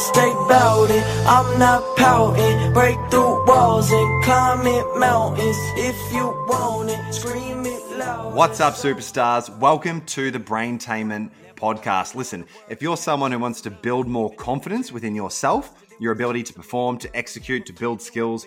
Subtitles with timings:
[0.00, 1.04] stay bout it.
[1.26, 2.72] I'm not pouting.
[2.72, 5.56] Break through walls and climb it mountains.
[5.76, 8.34] If you want it, scream it loud.
[8.34, 9.54] What's up, superstars?
[9.58, 12.14] Welcome to the Braintainment podcast.
[12.14, 16.54] Listen, if you're someone who wants to build more confidence within yourself, your ability to
[16.54, 18.46] perform, to execute, to build skills,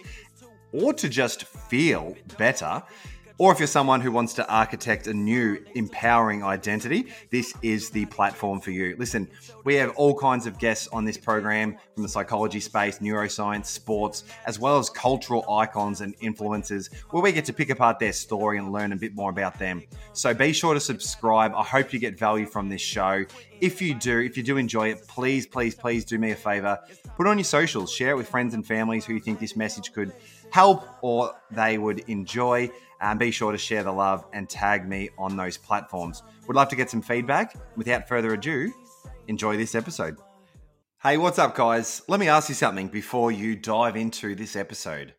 [0.72, 2.82] or to just feel better,
[3.44, 8.06] or if you're someone who wants to architect a new empowering identity, this is the
[8.06, 8.96] platform for you.
[8.98, 9.30] Listen,
[9.66, 14.24] we have all kinds of guests on this program from the psychology space, neuroscience, sports,
[14.46, 18.60] as well as cultural icons and influencers where we get to pick apart their story
[18.60, 19.84] and learn a bit more about them.
[20.14, 21.52] So be sure to subscribe.
[21.54, 23.26] I hope you get value from this show.
[23.60, 26.80] If you do, if you do enjoy it, please, please, please do me a favor.
[27.18, 29.58] Put it on your socials, share it with friends and families who you think this
[29.58, 30.14] message could
[30.54, 32.70] help or they would enjoy.
[33.04, 36.24] And be sure to share the love and tag me on those platforms.
[36.48, 37.54] Would love to get some feedback.
[37.76, 38.72] Without further ado,
[39.28, 40.16] enjoy this episode.
[41.02, 42.02] Hey, what's up, guys?
[42.08, 45.16] Let me ask you something before you dive into this episode.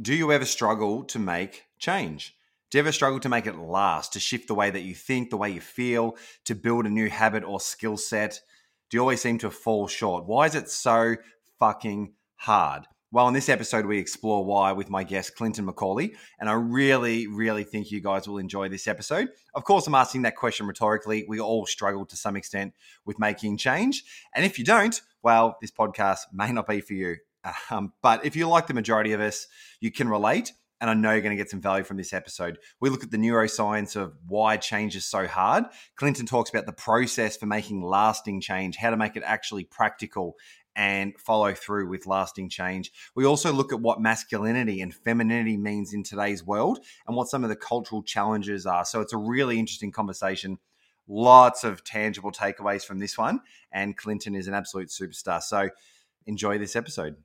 [0.00, 2.36] Do you ever struggle to make change?
[2.70, 5.30] Do you ever struggle to make it last, to shift the way that you think,
[5.30, 8.40] the way you feel, to build a new habit or skill set?
[8.88, 10.26] Do you always seem to fall short?
[10.26, 11.16] Why is it so
[11.58, 12.84] fucking hard?
[13.12, 16.16] Well, in this episode, we explore why with my guest, Clinton McCauley.
[16.40, 19.28] And I really, really think you guys will enjoy this episode.
[19.54, 21.24] Of course, I'm asking that question rhetorically.
[21.28, 24.02] We all struggle to some extent with making change.
[24.34, 27.16] And if you don't, well, this podcast may not be for you.
[27.70, 29.46] Um, but if you like the majority of us,
[29.80, 30.52] you can relate.
[30.80, 32.58] And I know you're going to get some value from this episode.
[32.80, 35.64] We look at the neuroscience of why change is so hard.
[35.94, 40.34] Clinton talks about the process for making lasting change, how to make it actually practical,
[40.76, 42.92] and follow through with lasting change.
[43.14, 47.42] We also look at what masculinity and femininity means in today's world and what some
[47.42, 48.84] of the cultural challenges are.
[48.84, 50.58] So it's a really interesting conversation.
[51.08, 53.40] Lots of tangible takeaways from this one.
[53.72, 55.42] And Clinton is an absolute superstar.
[55.42, 55.70] So
[56.26, 57.16] enjoy this episode.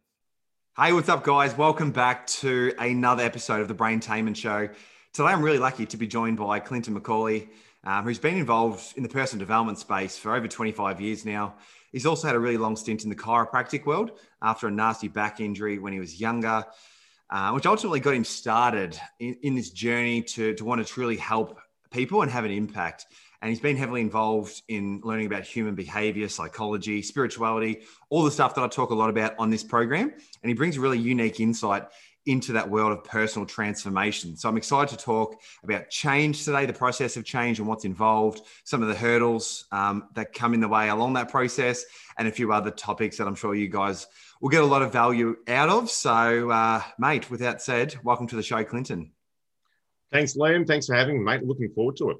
[0.77, 1.57] Hey, what's up, guys?
[1.57, 4.69] Welcome back to another episode of the Brain Braintainment Show.
[5.11, 7.49] Today, I'm really lucky to be joined by Clinton McCauley,
[7.83, 11.55] um, who's been involved in the personal development space for over 25 years now.
[11.91, 15.39] He's also had a really long stint in the chiropractic world after a nasty back
[15.39, 16.65] injury when he was younger,
[17.29, 21.17] uh, which ultimately got him started in, in this journey to, to want to truly
[21.17, 21.59] help
[21.91, 23.05] people and have an impact.
[23.41, 28.53] And he's been heavily involved in learning about human behavior, psychology, spirituality, all the stuff
[28.55, 30.11] that I talk a lot about on this program.
[30.11, 31.85] And he brings a really unique insight
[32.25, 34.35] into that world of personal transformation.
[34.37, 38.41] So I'm excited to talk about change today, the process of change and what's involved,
[38.63, 41.83] some of the hurdles um, that come in the way along that process,
[42.17, 44.05] and a few other topics that I'm sure you guys
[44.39, 45.89] will get a lot of value out of.
[45.89, 49.11] So, uh, mate, with that said, welcome to the show, Clinton.
[50.11, 50.67] Thanks, Liam.
[50.67, 51.43] Thanks for having me, mate.
[51.43, 52.17] Looking forward to it.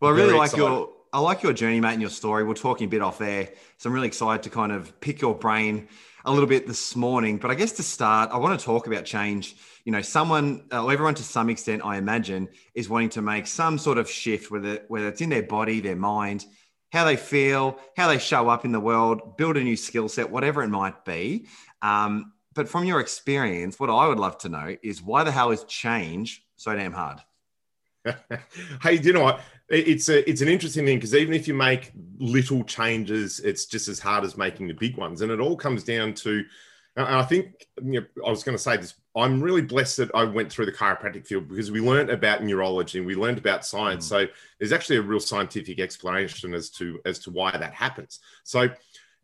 [0.00, 0.64] Well, I really Very like excited.
[0.64, 2.42] your I like your journey, mate, and your story.
[2.42, 5.34] We're talking a bit off there, so I'm really excited to kind of pick your
[5.34, 5.88] brain
[6.24, 7.38] a little bit this morning.
[7.38, 9.56] But I guess to start, I want to talk about change.
[9.84, 13.78] You know, someone, uh, everyone to some extent, I imagine, is wanting to make some
[13.78, 16.46] sort of shift, whether whether it's in their body, their mind,
[16.92, 20.30] how they feel, how they show up in the world, build a new skill set,
[20.30, 21.46] whatever it might be.
[21.80, 25.50] Um, but from your experience, what I would love to know is why the hell
[25.50, 27.20] is change so damn hard?
[28.82, 29.40] hey, you know what?
[29.72, 33.88] It's a it's an interesting thing because even if you make little changes, it's just
[33.88, 36.44] as hard as making the big ones, and it all comes down to.
[36.94, 38.94] And I think you know, I was going to say this.
[39.16, 42.98] I'm really blessed that I went through the chiropractic field because we learned about neurology
[42.98, 44.06] and we learned about science.
[44.06, 44.08] Mm.
[44.08, 44.26] So
[44.58, 48.20] there's actually a real scientific explanation as to as to why that happens.
[48.44, 48.68] So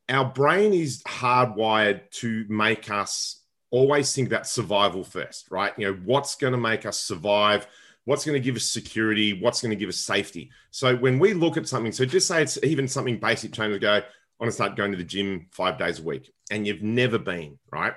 [0.09, 5.73] our brain is hardwired to make us always think about survival first, right?
[5.77, 7.67] You know, what's going to make us survive?
[8.09, 10.51] What's going to give us security, what's going to give us safety.
[10.71, 13.79] So when we look at something, so just say it's even something basic, trying to
[13.79, 14.03] go, I
[14.41, 17.59] want to start going to the gym five days a week, and you've never been,
[17.71, 17.93] right?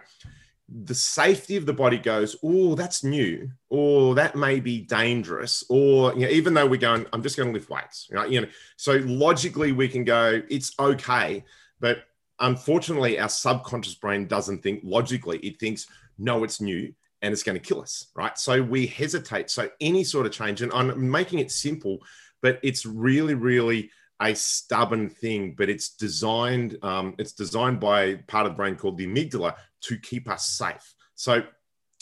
[0.68, 6.14] The safety of the body goes, oh, that's new, or that may be dangerous, or
[6.14, 8.30] you know, even though we're going, I'm just going to lift weights, right?
[8.30, 11.46] You know, so logically we can go, it's okay,
[11.80, 12.04] but
[12.38, 15.38] unfortunately, our subconscious brain doesn't think logically.
[15.38, 15.88] It thinks,
[16.18, 18.38] no, it's new and it's going to kill us, right?
[18.38, 19.50] So we hesitate.
[19.50, 22.00] So any sort of change, and I'm making it simple,
[22.42, 23.92] but it's really, really
[24.22, 25.54] a stubborn thing.
[25.58, 29.98] But it's designed, um, it's designed by part of the brain called the amygdala to
[29.98, 30.96] keep us safe.
[31.16, 31.44] So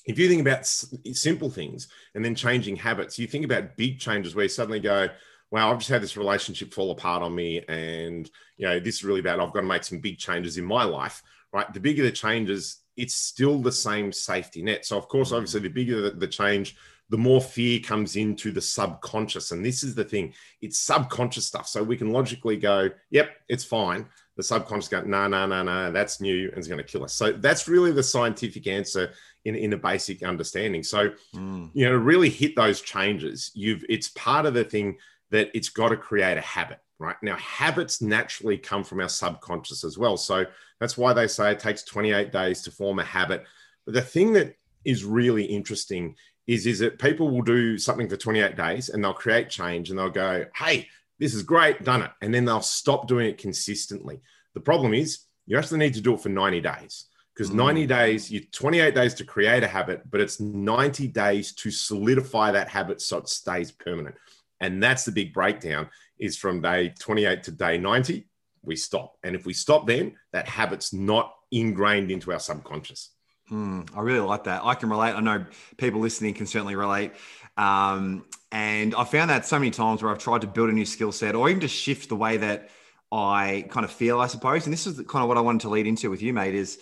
[0.06, 4.36] if you think about simple things and then changing habits, you think about big changes
[4.36, 5.10] where you suddenly go,
[5.52, 7.64] wow, I've just had this relationship fall apart on me.
[7.68, 9.40] And, you know, this is really bad.
[9.40, 11.22] I've got to make some big changes in my life,
[11.52, 11.72] right?
[11.74, 14.86] The bigger the changes, it's still the same safety net.
[14.86, 16.76] So, of course, obviously, the bigger the, the change,
[17.10, 19.52] the more fear comes into the subconscious.
[19.52, 21.68] And this is the thing it's subconscious stuff.
[21.68, 24.06] So we can logically go, yep, it's fine.
[24.40, 27.14] the subconscious go, no, no, no, no, that's new and it's going to kill us.
[27.14, 29.12] So that's really the scientific answer
[29.44, 30.82] in, in a basic understanding.
[30.82, 31.70] So, mm.
[31.74, 34.98] you know, to really hit those changes, you've it's part of the thing
[35.32, 37.16] that it's got to create a habit, right?
[37.24, 40.18] Now, habits naturally come from our subconscious as well.
[40.18, 40.46] So
[40.80, 43.46] that's why they say it takes 28 days to form a habit.
[43.86, 44.56] But the thing that
[44.86, 46.16] is really interesting
[46.46, 49.98] is, is that people will do something for 28 days and they'll create change and
[49.98, 50.88] they'll go, hey,
[51.20, 52.12] this is great, done it.
[52.22, 54.22] And then they'll stop doing it consistently.
[54.54, 57.56] The problem is you actually need to do it for 90 days because mm.
[57.56, 62.52] 90 days, you 28 days to create a habit, but it's 90 days to solidify
[62.52, 64.16] that habit so it stays permanent.
[64.60, 68.28] And that's the big breakdown is from day 28 to day 90,
[68.64, 69.16] we stop.
[69.24, 73.12] And if we stop then, that habit's not ingrained into our subconscious.
[73.52, 74.64] Mm, I really like that.
[74.64, 75.14] I can relate.
[75.14, 75.46] I know
[75.78, 77.14] people listening can certainly relate.
[77.58, 80.86] Um, and I found that so many times where I've tried to build a new
[80.86, 82.70] skill set or even just shift the way that
[83.12, 84.66] I kind of feel, I suppose.
[84.66, 86.80] And this is kind of what I wanted to lead into with you, mate, is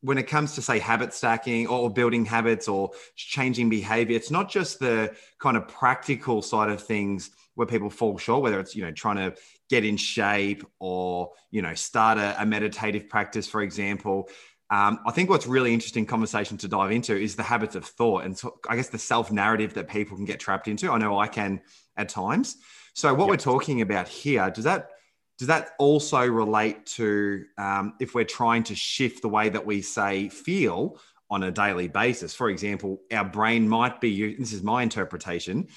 [0.00, 4.50] when it comes to say habit stacking or building habits or changing behavior, it's not
[4.50, 8.82] just the kind of practical side of things where people fall short, whether it's, you
[8.82, 9.34] know, trying to
[9.68, 14.28] get in shape or, you know, start a, a meditative practice, for example.
[14.70, 18.24] Um, I think what's really interesting conversation to dive into is the habits of thought
[18.24, 20.90] and so I guess the self narrative that people can get trapped into.
[20.92, 21.60] I know I can
[21.96, 22.56] at times.
[22.94, 23.30] So what yep.
[23.30, 24.90] we're talking about here does that
[25.38, 29.80] does that also relate to um, if we're trying to shift the way that we
[29.80, 31.00] say feel
[31.30, 32.34] on a daily basis?
[32.34, 35.68] For example, our brain might be this is my interpretation.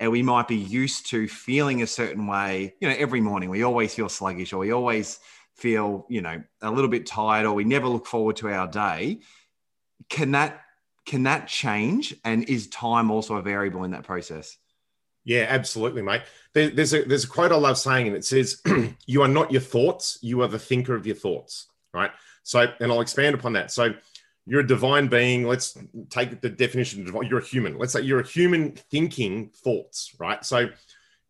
[0.00, 2.74] And we might be used to feeling a certain way.
[2.80, 5.20] You know, every morning we always feel sluggish, or we always
[5.54, 9.20] feel, you know, a little bit tired or we never look forward to our day,
[10.08, 10.60] can that
[11.04, 12.14] can that change?
[12.24, 14.56] And is time also a variable in that process?
[15.24, 16.22] Yeah, absolutely, mate.
[16.52, 18.60] There, there's a there's a quote I love saying, and it says,
[19.06, 22.10] "You are not your thoughts; you are the thinker of your thoughts." Right.
[22.42, 23.70] So, and I'll expand upon that.
[23.70, 23.94] So,
[24.46, 25.46] you're a divine being.
[25.46, 25.76] Let's
[26.10, 27.14] take the definition of.
[27.24, 27.78] You're a human.
[27.78, 30.14] Let's say you're a human thinking thoughts.
[30.18, 30.44] Right.
[30.44, 30.68] So,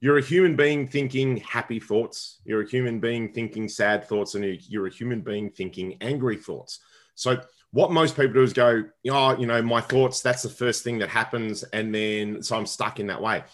[0.01, 2.41] you're a human being thinking happy thoughts.
[2.45, 6.81] You're a human being thinking sad thoughts, and you're a human being thinking angry thoughts.
[7.15, 7.41] So,
[7.73, 10.99] what most people do is go, oh, you know, my thoughts, that's the first thing
[10.99, 11.63] that happens.
[11.63, 13.45] And then, so I'm stuck in that way.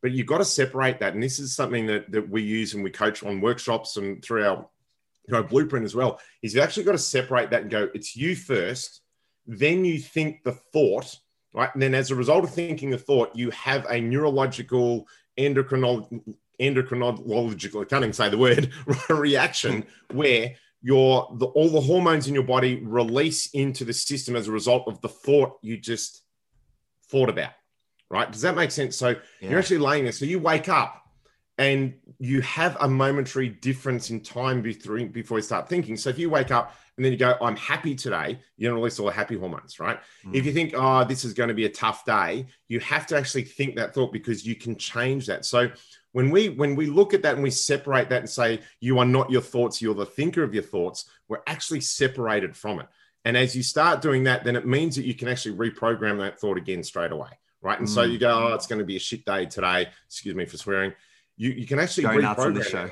[0.00, 1.14] But you've got to separate that.
[1.14, 4.46] And this is something that, that we use and we coach on workshops and through
[4.46, 4.68] our
[5.28, 8.16] you know, blueprint as well, is you've actually got to separate that and go, it's
[8.16, 9.02] you first,
[9.46, 11.16] then you think the thought,
[11.52, 11.70] right?
[11.72, 15.06] And then as a result of thinking the thought, you have a neurological
[15.38, 18.70] endocrinological, endocrinological, I can't even say the word,
[19.08, 24.48] reaction where your the, all the hormones in your body release into the system as
[24.48, 26.22] a result of the thought you just
[27.10, 27.52] thought about.
[28.08, 28.30] Right?
[28.30, 28.96] Does that make sense?
[28.96, 29.50] So yeah.
[29.50, 30.12] you're actually laying there.
[30.12, 31.02] So you wake up
[31.58, 35.96] and you have a momentary difference in time before, before you start thinking.
[35.96, 38.98] So if you wake up and then you go, I'm happy today, you don't release
[38.98, 39.98] all the happy hormones, right?
[40.26, 40.34] Mm.
[40.34, 43.16] If you think, oh, this is going to be a tough day, you have to
[43.16, 45.46] actually think that thought because you can change that.
[45.46, 45.70] So
[46.12, 49.04] when we when we look at that and we separate that and say you are
[49.04, 52.86] not your thoughts, you're the thinker of your thoughts, we're actually separated from it.
[53.24, 56.38] And as you start doing that, then it means that you can actually reprogram that
[56.38, 57.30] thought again straight away.
[57.62, 57.78] Right.
[57.78, 57.92] And mm.
[57.92, 59.88] so you go, oh, it's going to be a shit day today.
[60.06, 60.92] Excuse me for swearing
[61.36, 62.90] you, you can actually Go on the show.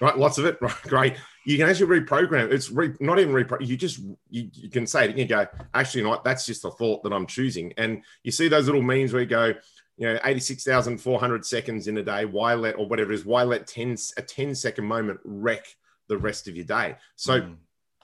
[0.00, 0.58] right, lots of it.
[0.60, 1.16] Right, great.
[1.46, 2.50] You can actually reprogram.
[2.50, 3.66] It's re, not even reprogram.
[3.66, 3.98] You just
[4.30, 5.10] you, you can say it.
[5.10, 6.24] And you go, actually, not.
[6.24, 7.72] That's just a thought that I'm choosing.
[7.76, 9.52] And you see those little memes where you go,
[9.96, 12.24] you know, 86,400 seconds in a day.
[12.24, 13.24] Why let or whatever it is?
[13.24, 15.66] Why let 10 a 10 second moment wreck
[16.08, 16.96] the rest of your day?
[17.16, 17.56] So mm.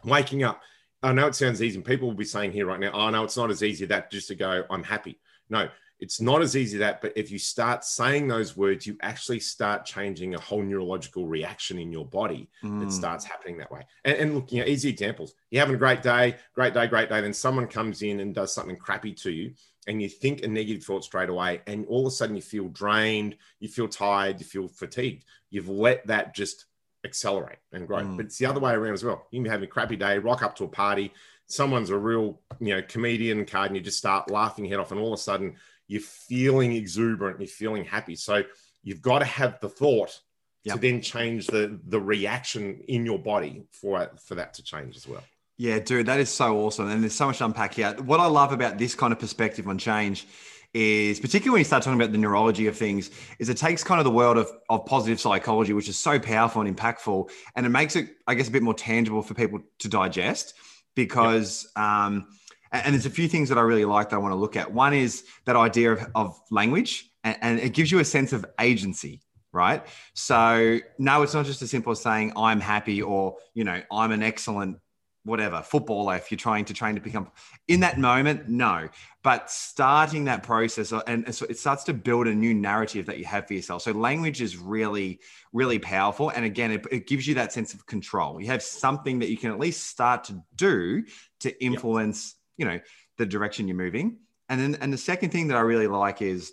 [0.05, 0.61] waking up.
[1.03, 3.25] I know it sounds easy, and people will be saying here right now, "Oh no,
[3.25, 4.65] it's not as easy that just to go.
[4.69, 5.69] I'm happy." No,
[6.01, 9.85] it's not as easy that, but if you start saying those words, you actually start
[9.85, 12.81] changing a whole neurological reaction in your body mm.
[12.81, 13.83] that starts happening that way.
[14.05, 15.35] And, and look, you know, easy examples.
[15.51, 17.21] You're having a great day, great day, great day.
[17.21, 19.53] Then someone comes in and does something crappy to you,
[19.87, 22.69] and you think a negative thought straight away, and all of a sudden you feel
[22.69, 25.25] drained, you feel tired, you feel fatigued.
[25.51, 26.65] You've let that just
[27.05, 27.99] accelerate and grow.
[27.99, 28.17] Mm.
[28.17, 29.27] But it's the other way around as well.
[29.31, 31.13] You can be having a crappy day, rock up to a party,
[31.47, 35.01] someone's a real, you know, comedian card, and you just start laughing head off, and
[35.01, 35.57] all of a sudden
[35.91, 38.15] you're feeling exuberant, you're feeling happy.
[38.15, 38.45] So
[38.85, 40.21] you've got to have the thought
[40.63, 40.77] yep.
[40.77, 45.09] to then change the the reaction in your body for for that to change as
[45.09, 45.25] well.
[45.59, 46.89] Yeah, dude, that is so awesome.
[46.89, 47.93] And there's so much to unpack here.
[48.05, 50.27] What I love about this kind of perspective on change
[50.73, 53.99] is particularly when you start talking about the neurology of things, is it takes kind
[53.99, 57.71] of the world of, of positive psychology, which is so powerful and impactful, and it
[57.71, 60.55] makes it, I guess, a bit more tangible for people to digest
[60.95, 61.85] because yep.
[61.85, 62.27] um,
[62.73, 64.73] and there's a few things that I really like that I want to look at.
[64.73, 68.47] One is that idea of, of language, and, and, it gives you a sense of
[68.61, 69.21] agency,
[69.53, 69.85] right?
[70.15, 74.13] So no, it's not just as simple as saying I'm happy or you know I'm
[74.13, 74.79] an excellent
[75.25, 77.31] whatever footballer if you're trying to train to become
[77.69, 78.89] in that moment no
[79.23, 83.19] but starting that process uh, and so it starts to build a new narrative that
[83.19, 85.21] you have for yourself so language is really
[85.53, 89.19] really powerful and again it, it gives you that sense of control you have something
[89.19, 91.03] that you can at least start to do
[91.39, 92.40] to influence yep.
[92.61, 92.79] You know
[93.19, 96.53] the direction you're moving and then and the second thing that i really like is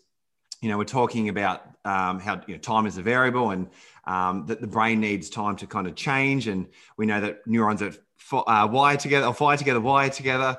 [0.61, 3.67] you know, we're talking about um, how you know, time is a variable and
[4.05, 6.47] um, that the brain needs time to kind of change.
[6.47, 7.97] And we know that neurons that
[8.31, 10.57] uh, wire together or fire together, wire together.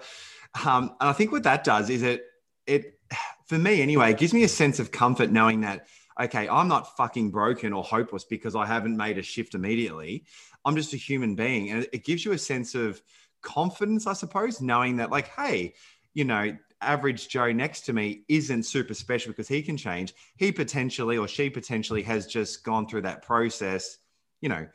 [0.64, 2.25] Um, and I think what that does is it,
[2.67, 2.99] it,
[3.47, 5.88] for me anyway, it gives me a sense of comfort knowing that,
[6.21, 10.25] okay, I'm not fucking broken or hopeless because I haven't made a shift immediately.
[10.64, 11.71] I'm just a human being.
[11.71, 13.02] And it gives you a sense of
[13.42, 15.75] confidence, I suppose, knowing that, like, hey,
[16.14, 20.14] you know, average Joe next to me isn't super special because he can change.
[20.37, 23.99] He potentially or she potentially has just gone through that process,
[24.40, 24.66] you know,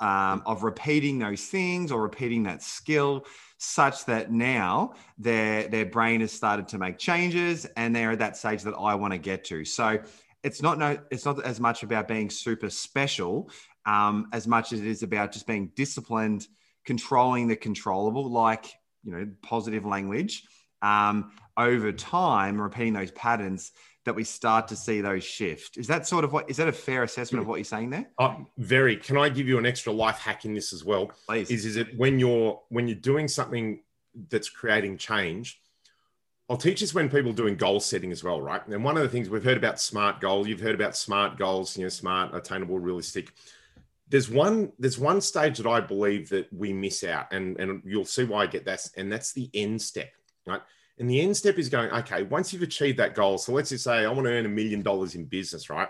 [0.00, 3.24] um, of repeating those things or repeating that skill
[3.58, 8.36] such that now their their brain has started to make changes and they're at that
[8.36, 9.64] stage that I want to get to.
[9.64, 10.00] So
[10.42, 13.48] it's not no it's not as much about being super special
[13.86, 16.46] um, as much as it is about just being disciplined,
[16.84, 18.72] controlling the controllable, like
[19.04, 20.44] you know positive language
[20.82, 23.72] um, over time, repeating those patterns,
[24.04, 25.76] that we start to see those shift.
[25.76, 28.10] Is that sort of what is that a fair assessment of what you're saying there?
[28.18, 28.96] Uh, very.
[28.96, 31.12] Can I give you an extra life hack in this as well?
[31.26, 31.50] Please.
[31.50, 33.82] Is is it when you're when you're doing something
[34.28, 35.60] that's creating change?
[36.50, 38.66] I'll teach this when people doing goal setting as well, right?
[38.66, 41.78] And one of the things we've heard about smart goals, you've heard about smart goals,
[41.78, 43.32] you know, smart, attainable, realistic.
[44.12, 48.04] There's one, there's one stage that I believe that we miss out, and, and you'll
[48.04, 50.12] see why I get that, and that's the end step,
[50.46, 50.60] right?
[50.98, 53.84] And the end step is going, okay, once you've achieved that goal, so let's just
[53.84, 55.88] say I want to earn a million dollars in business, right?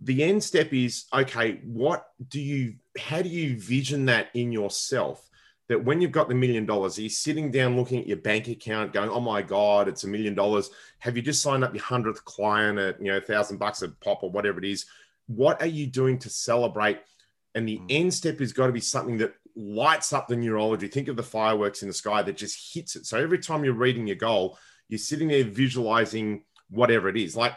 [0.00, 5.30] The end step is, okay, what do you, how do you vision that in yourself?
[5.68, 8.48] That when you've got the million dollars, are you sitting down looking at your bank
[8.48, 10.70] account going, oh my God, it's a million dollars?
[10.98, 13.88] Have you just signed up your hundredth client at, you know, a thousand bucks a
[13.88, 14.86] pop or whatever it is?
[15.28, 16.98] What are you doing to celebrate?
[17.56, 17.86] And the mm.
[17.88, 20.86] end step has got to be something that lights up the neurology.
[20.86, 23.06] Think of the fireworks in the sky that just hits it.
[23.06, 24.58] So every time you're reading your goal,
[24.88, 27.34] you're sitting there visualizing whatever it is.
[27.34, 27.54] Like,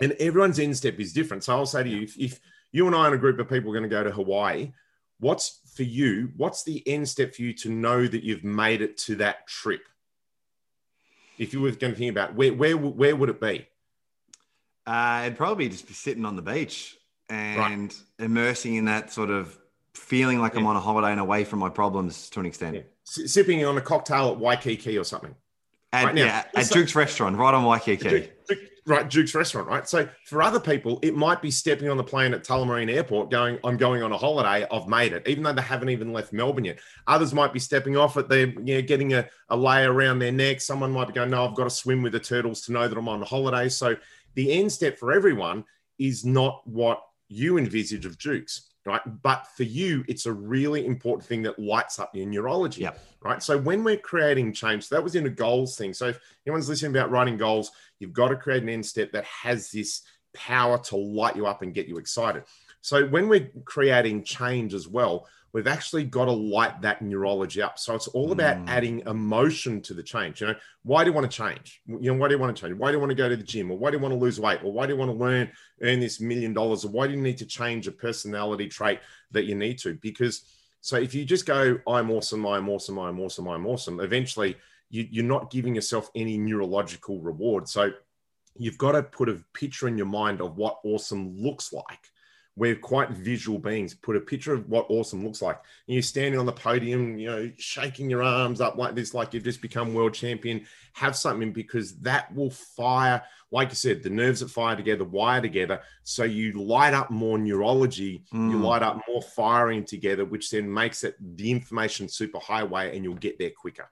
[0.00, 1.42] and everyone's end step is different.
[1.42, 3.70] So I'll say to you, if, if you and I and a group of people
[3.70, 4.72] are going to go to Hawaii,
[5.18, 6.30] what's for you?
[6.36, 9.82] What's the end step for you to know that you've made it to that trip?
[11.38, 13.66] If you were going to think about where, where, where would it be?
[14.86, 16.96] Uh, it'd probably just be sitting on the beach
[17.34, 18.24] and right.
[18.24, 19.58] immersing in that sort of
[19.94, 20.60] feeling like yeah.
[20.60, 22.76] I'm on a holiday and away from my problems to an extent.
[22.76, 22.82] Yeah.
[23.04, 25.34] Sipping on a cocktail at Waikiki or something.
[25.92, 28.08] At, right now, yeah, at Duke's restaurant, right on Waikiki.
[28.08, 29.88] Duke, Duke, right, Duke's restaurant, right?
[29.88, 33.60] So for other people, it might be stepping on the plane at Tullamarine Airport, going,
[33.62, 34.66] "I'm going on a holiday.
[34.72, 36.80] I've made it," even though they haven't even left Melbourne yet.
[37.06, 40.32] Others might be stepping off at their, you know, getting a, a layer around their
[40.32, 40.60] neck.
[40.60, 42.98] Someone might be going, "No, I've got to swim with the turtles to know that
[42.98, 43.94] I'm on a holiday." So
[44.34, 45.64] the end step for everyone
[45.96, 49.00] is not what you envisage of Duke's, right?
[49.22, 52.98] But for you, it's a really important thing that lights up your neurology, yep.
[53.22, 53.42] right?
[53.42, 55.94] So when we're creating change, so that was in a goals thing.
[55.94, 59.24] So if anyone's listening about writing goals, you've got to create an end step that
[59.24, 60.02] has this
[60.34, 62.44] power to light you up and get you excited.
[62.80, 67.78] So when we're creating change as well, we've actually got to light that neurology up.
[67.78, 68.68] So it's all about mm.
[68.68, 70.40] adding emotion to the change.
[70.40, 71.80] You know, why do you want to change?
[71.86, 72.76] You know, why do you want to change?
[72.76, 73.70] Why do you want to go to the gym?
[73.70, 74.60] Or why do you want to lose weight?
[74.64, 75.48] Or why do you want to learn,
[75.80, 76.84] earn this million dollars?
[76.84, 78.98] Or why do you need to change a personality trait
[79.30, 79.94] that you need to?
[80.02, 80.42] Because
[80.80, 84.56] so if you just go, I'm awesome, I'm awesome, I'm awesome, I'm awesome, eventually
[84.90, 87.68] you, you're not giving yourself any neurological reward.
[87.68, 87.92] So
[88.56, 92.10] you've got to put a picture in your mind of what awesome looks like
[92.56, 93.94] we're quite visual beings.
[93.94, 95.56] Put a picture of what awesome looks like.
[95.88, 99.34] And you're standing on the podium, you know, shaking your arms up like this, like
[99.34, 100.64] you've just become world champion.
[100.92, 105.40] Have something because that will fire, like you said, the nerves that fire together wire
[105.40, 105.80] together.
[106.04, 108.50] So you light up more neurology, mm.
[108.50, 108.62] you hmm.
[108.62, 113.14] light up more firing together, which then makes it the information super highway and you'll
[113.14, 113.90] get there quicker.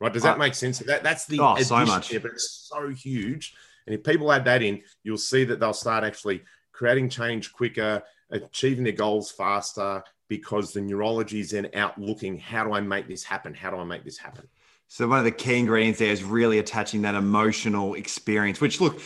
[0.00, 0.12] Right?
[0.12, 0.78] Does that uh, make sense?
[0.78, 2.10] That, that's the oh, so much.
[2.10, 3.54] There, but it's so huge.
[3.86, 6.42] And if people add that in, you'll see that they'll start actually–
[6.76, 12.64] creating change quicker, achieving their goals faster because the neurology is then out looking, how
[12.64, 13.54] do I make this happen?
[13.54, 14.46] How do I make this happen?
[14.88, 19.00] So one of the key ingredients there is really attaching that emotional experience, which look,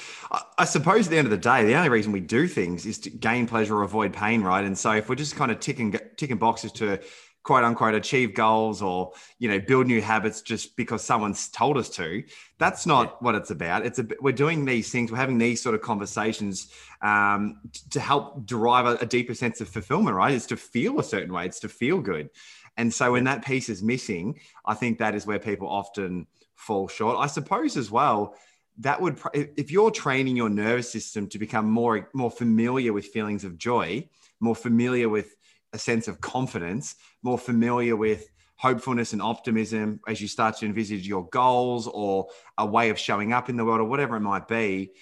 [0.59, 2.99] I suppose at the end of the day, the only reason we do things is
[3.01, 4.65] to gain pleasure or avoid pain, right?
[4.65, 7.01] And so if we're just kind of ticking ticking boxes to
[7.43, 11.89] quote unquote achieve goals or you know build new habits just because someone's told us
[11.89, 12.23] to
[12.59, 13.13] that's not yeah.
[13.21, 13.87] what it's about.
[13.87, 16.71] It's a we're doing these things we're having these sort of conversations
[17.01, 20.35] um, to help derive a, a, deeper sense of fulfillment right?
[20.35, 22.31] It's to feel a certain way it's to feel good.
[22.77, 26.27] And so when that piece is missing i think that is where people often
[26.61, 27.17] fall short.
[27.19, 28.35] I suppose as well
[28.79, 33.45] that would if you're training your nervous system to become more more familiar with feelings
[33.45, 34.09] of joy
[34.41, 35.37] more familiar with
[35.73, 41.07] a sense of confidence, more familiar with hopefulness and optimism as you start to envisage
[41.09, 44.47] your goals or a way of showing up in the world or whatever it might
[44.47, 44.93] be.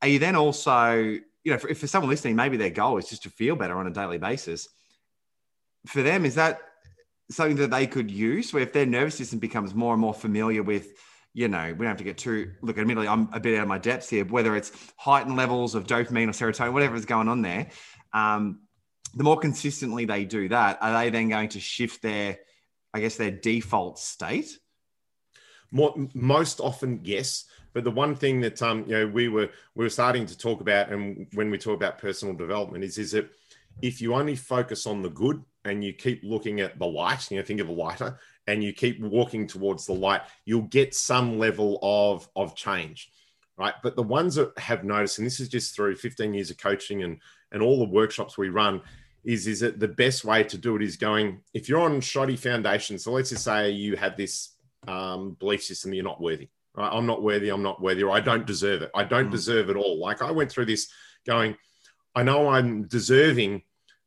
[0.00, 3.08] Are you then also, you know, for, if for someone listening, maybe their goal is
[3.08, 4.68] just to feel better on a daily basis.
[5.86, 6.60] For them, is that
[7.28, 8.52] something that they could use?
[8.52, 10.92] Where if their nervous system becomes more and more familiar with,
[11.34, 12.78] you know, we don't have to get too look.
[12.78, 14.24] Admittedly, I'm a bit out of my depths here.
[14.24, 17.68] Whether it's heightened levels of dopamine or serotonin, whatever is going on there,
[18.12, 18.60] um,
[19.14, 22.38] the more consistently they do that, are they then going to shift their,
[22.92, 24.58] I guess, their default state?
[25.70, 27.44] More, most often, yes.
[27.74, 30.60] But the one thing that um, you know we were we were starting to talk
[30.60, 33.30] about, and when we talk about personal development, is is that
[33.82, 37.36] if you only focus on the good and you keep looking at the light, you
[37.36, 41.38] know, think of a lighter, and you keep walking towards the light, you'll get some
[41.38, 43.10] level of of change,
[43.58, 43.74] right?
[43.82, 47.02] But the ones that have noticed, and this is just through 15 years of coaching
[47.02, 47.20] and
[47.52, 48.82] and all the workshops we run,
[49.24, 52.36] is is that the best way to do it is going if you're on shoddy
[52.36, 54.54] foundation so let's just say you have this
[54.86, 56.90] um, belief system that you're not worthy right?
[56.92, 59.32] i'm not worthy i'm not worthy or i don't deserve it i don't mm.
[59.32, 60.88] deserve it all like i went through this
[61.26, 61.56] going
[62.14, 63.60] i know i'm deserving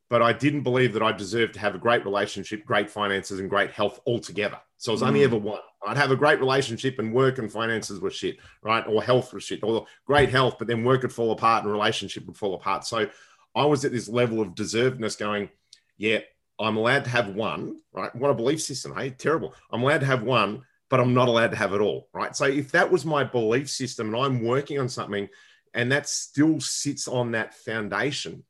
[0.10, 3.50] but i didn't believe that i deserved to have a great relationship great finances and
[3.50, 5.08] great health altogether so it's mm.
[5.08, 8.88] only ever one i'd have a great relationship and work and finances were shit right
[8.88, 12.26] or health was shit or great health but then work would fall apart and relationship
[12.26, 13.08] would fall apart so
[13.56, 15.50] I was at this level of deservedness going,
[15.98, 16.20] yeah,
[16.60, 18.16] I'm allowed to have one, right?
[18.16, 19.10] What a belief system, hey?
[19.10, 19.54] Terrible.
[19.72, 22.36] I'm allowed to have one, but I'm not allowed to have it all, right?
[22.36, 25.28] So if that was my belief system and I'm working on something
[25.74, 28.44] and that still sits on that foundation,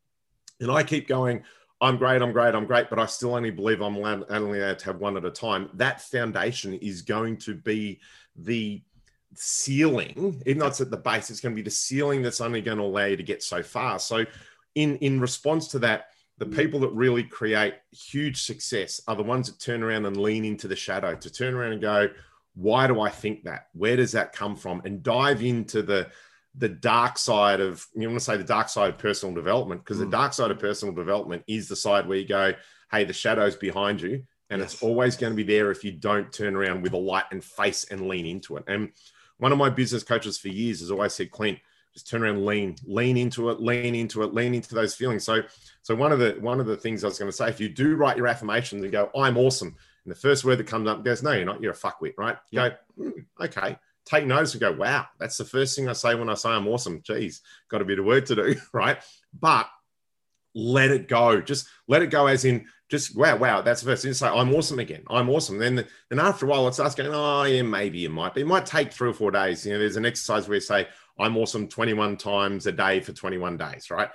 [0.60, 1.44] and I keep going,
[1.80, 4.80] I'm great, I'm great, I'm great, but I still only believe I'm allowed, only allowed
[4.80, 5.70] to have one at a time.
[5.74, 8.00] That foundation is going to be
[8.36, 8.84] the
[9.34, 12.62] ceiling, even though it's at the base, it's going to be the ceiling that's only
[12.62, 13.98] going to allow you to get so far.
[13.98, 14.26] So
[14.76, 16.08] in in response to that
[16.38, 16.56] the mm.
[16.56, 20.68] people that really create huge success are the ones that turn around and lean into
[20.68, 22.10] the shadow to turn around and go
[22.56, 26.10] why do i think that where does that come from and dive into the
[26.56, 29.98] the dark side of you want to say the dark side of personal development because
[29.98, 30.02] mm.
[30.02, 32.54] the dark side of personal development is the side where you go
[32.92, 34.74] hey the shadow's behind you and yes.
[34.74, 37.44] it's always going to be there if you don't turn around with a light and
[37.44, 38.90] face and lean into it and
[39.38, 41.58] one of my business coaches for years has always said clint
[41.94, 45.24] just turn around, lean, lean into it, lean into it, lean into those feelings.
[45.24, 45.42] So,
[45.82, 47.70] so one of the one of the things I was going to say, if you
[47.70, 49.76] do write your affirmations and go, "I'm awesome,"
[50.06, 51.62] and the first word that comes up goes, "No, you're not.
[51.62, 52.38] You're a fuckwit," right?
[52.50, 53.78] You Go, mm, okay.
[54.06, 56.68] Take notice and go, "Wow, that's the first thing I say when I say I'm
[56.68, 58.98] awesome." Geez, got a bit of work to do, right?
[59.38, 59.70] But
[60.54, 61.42] let it go.
[61.42, 64.14] Just let it go, as in just wow, wow, that's the first thing.
[64.14, 65.04] Say, I'm awesome again.
[65.10, 65.58] I'm awesome.
[65.58, 68.42] Then, then after a while, it starts going, oh yeah, maybe it might be.
[68.42, 69.66] It might take three or four days.
[69.66, 70.90] You know, there's an exercise where you say,
[71.22, 74.10] I'm awesome 21 times a day for 21 days, right?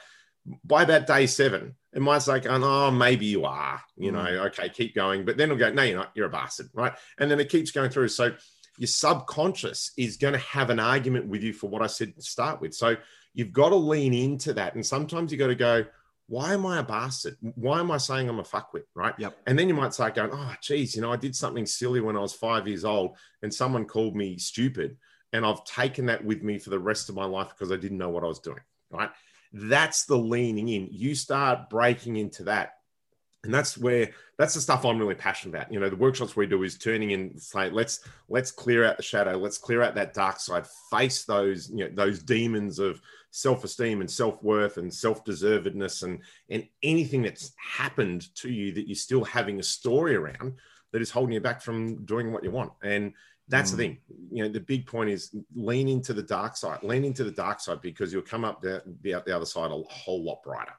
[0.65, 4.47] By about day seven, it might say, oh, maybe you are, you know, mm.
[4.47, 5.25] okay, keep going.
[5.25, 6.93] But then it'll go, no, you're not, you're a bastard, right?
[7.19, 8.09] And then it keeps going through.
[8.09, 8.35] So
[8.79, 12.23] your subconscious is going to have an argument with you for what I said to
[12.23, 12.75] start with.
[12.75, 12.97] So
[13.35, 14.75] you've got to lean into that.
[14.75, 15.85] And sometimes you got to go,
[16.29, 17.37] why am I a bastard?
[17.41, 18.83] Why am I saying I'm a fuckwit?
[18.95, 19.15] Right.
[19.19, 19.39] Yep.
[19.47, 22.17] And then you might start going, oh, geez, you know, I did something silly when
[22.17, 24.97] I was five years old and someone called me stupid
[25.33, 27.99] and I've taken that with me for the rest of my life because I didn't
[27.99, 28.61] know what I was doing.
[28.91, 29.11] Right.
[29.53, 30.89] That's the leaning in.
[30.91, 32.73] You start breaking into that.
[33.45, 35.73] And that's where that's the stuff I'm really passionate about.
[35.73, 39.05] You know, the workshops we do is turning in, say, let's let's clear out the
[39.05, 44.01] shadow, let's clear out that dark side, face those, you know, those demons of self-esteem
[44.01, 49.61] and self-worth and self-deservedness and and anything that's happened to you that you're still having
[49.61, 50.55] a story around
[50.93, 52.73] that is holding you back from doing what you want.
[52.83, 53.13] And
[53.49, 53.77] that's mm.
[53.77, 53.99] the thing.
[54.31, 57.61] You know, the big point is lean into the dark side, lean into the dark
[57.61, 60.73] side because you'll come up the, the, the other side a whole lot brighter.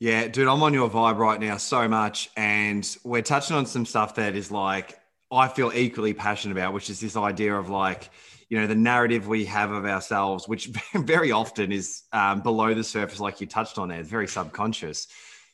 [0.00, 2.30] Yeah, dude, I'm on your vibe right now so much.
[2.36, 4.98] And we're touching on some stuff that is like,
[5.30, 8.08] I feel equally passionate about, which is this idea of like,
[8.48, 12.84] you know, the narrative we have of ourselves, which very often is um, below the
[12.84, 15.08] surface, like you touched on there, it's very subconscious.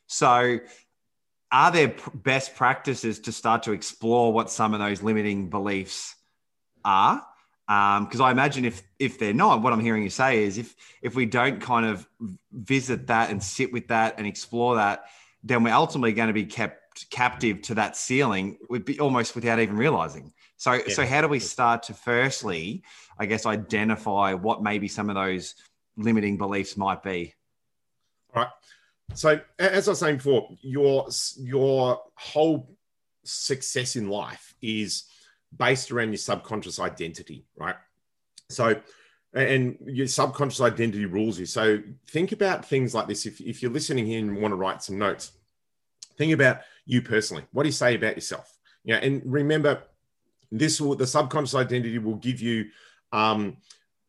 [0.07, 0.59] So,
[1.51, 6.17] are there best practices to start to explore what some of those limiting beliefs
[6.85, 7.25] are
[7.67, 10.75] because um, I imagine if if they're not, what I'm hearing you say is if
[11.01, 12.07] if we don't kind of
[12.53, 15.05] visit that and sit with that and explore that,
[15.43, 19.59] then we're ultimately going to be kept captive to that ceiling would be almost without
[19.59, 20.33] even realizing.
[20.57, 20.95] So, yeah.
[20.95, 22.85] so how do we start to firstly,
[23.19, 25.55] I guess, identify what maybe some of those
[25.97, 27.35] limiting beliefs might be?
[28.35, 28.53] All right.
[29.15, 32.77] So, as I was saying before, your your whole
[33.25, 35.05] success in life is
[35.57, 37.77] based around your subconscious identity, right?
[38.49, 38.81] So,
[39.33, 41.47] and your subconscious identity rules you.
[41.47, 43.27] So, think about things like this.
[43.27, 45.33] If, if you're listening here and want to write some notes,
[46.17, 47.45] think about you personally.
[47.53, 48.57] What do you say about yourself?
[48.85, 49.83] Yeah, and remember,
[50.53, 52.67] this will the subconscious identity will give you
[53.13, 53.57] um,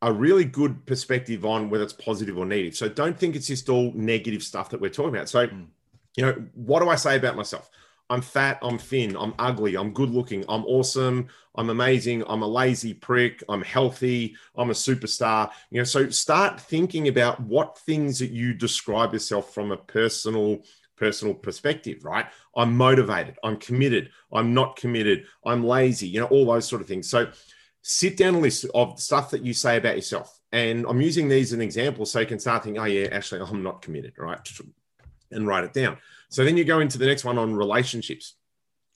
[0.02, 2.76] a really good perspective on whether it's positive or negative.
[2.76, 5.30] So don't think it's just all negative stuff that we're talking about.
[5.30, 5.66] So, mm.
[6.16, 7.70] you know, what do I say about myself?
[8.10, 12.48] I'm fat, I'm thin, I'm ugly, I'm good looking, I'm awesome, I'm amazing, I'm a
[12.48, 15.50] lazy prick, I'm healthy, I'm a superstar.
[15.72, 20.62] You know, so start thinking about what things that you describe yourself from a personal
[20.98, 22.26] personal perspective, right?
[22.56, 26.88] I'm motivated, I'm committed, I'm not committed, I'm lazy, you know, all those sort of
[26.88, 27.10] things.
[27.10, 27.30] So
[27.82, 30.40] sit down a list of stuff that you say about yourself.
[30.52, 33.42] And I'm using these as an example so you can start thinking, oh, yeah, actually,
[33.42, 34.40] I'm not committed, right?
[35.32, 35.98] And write it down.
[36.36, 38.36] So then you go into the next one on relationships.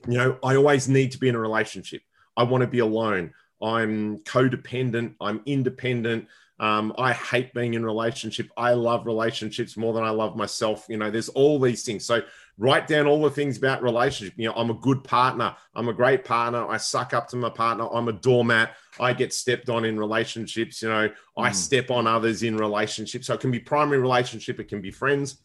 [0.06, 2.02] You know, I always need to be in a relationship.
[2.36, 3.32] I want to be alone.
[3.62, 5.16] I'm codependent.
[5.22, 6.28] I'm independent.
[6.60, 8.50] Um, I hate being in relationship.
[8.58, 10.86] I love relationships more than I love myself.
[10.90, 12.04] You know, there's all these things.
[12.04, 12.22] So
[12.58, 14.34] write down all the things about relationship.
[14.36, 15.56] You know, I'm a good partner.
[15.76, 16.68] I'm a great partner.
[16.68, 17.88] I suck up to my partner.
[17.90, 18.76] I'm a doormat.
[19.00, 20.82] I get stepped on in relationships.
[20.82, 21.14] You know, mm.
[21.38, 23.28] I step on others in relationships.
[23.28, 24.60] So it can be primary relationship.
[24.60, 25.38] It can be friends.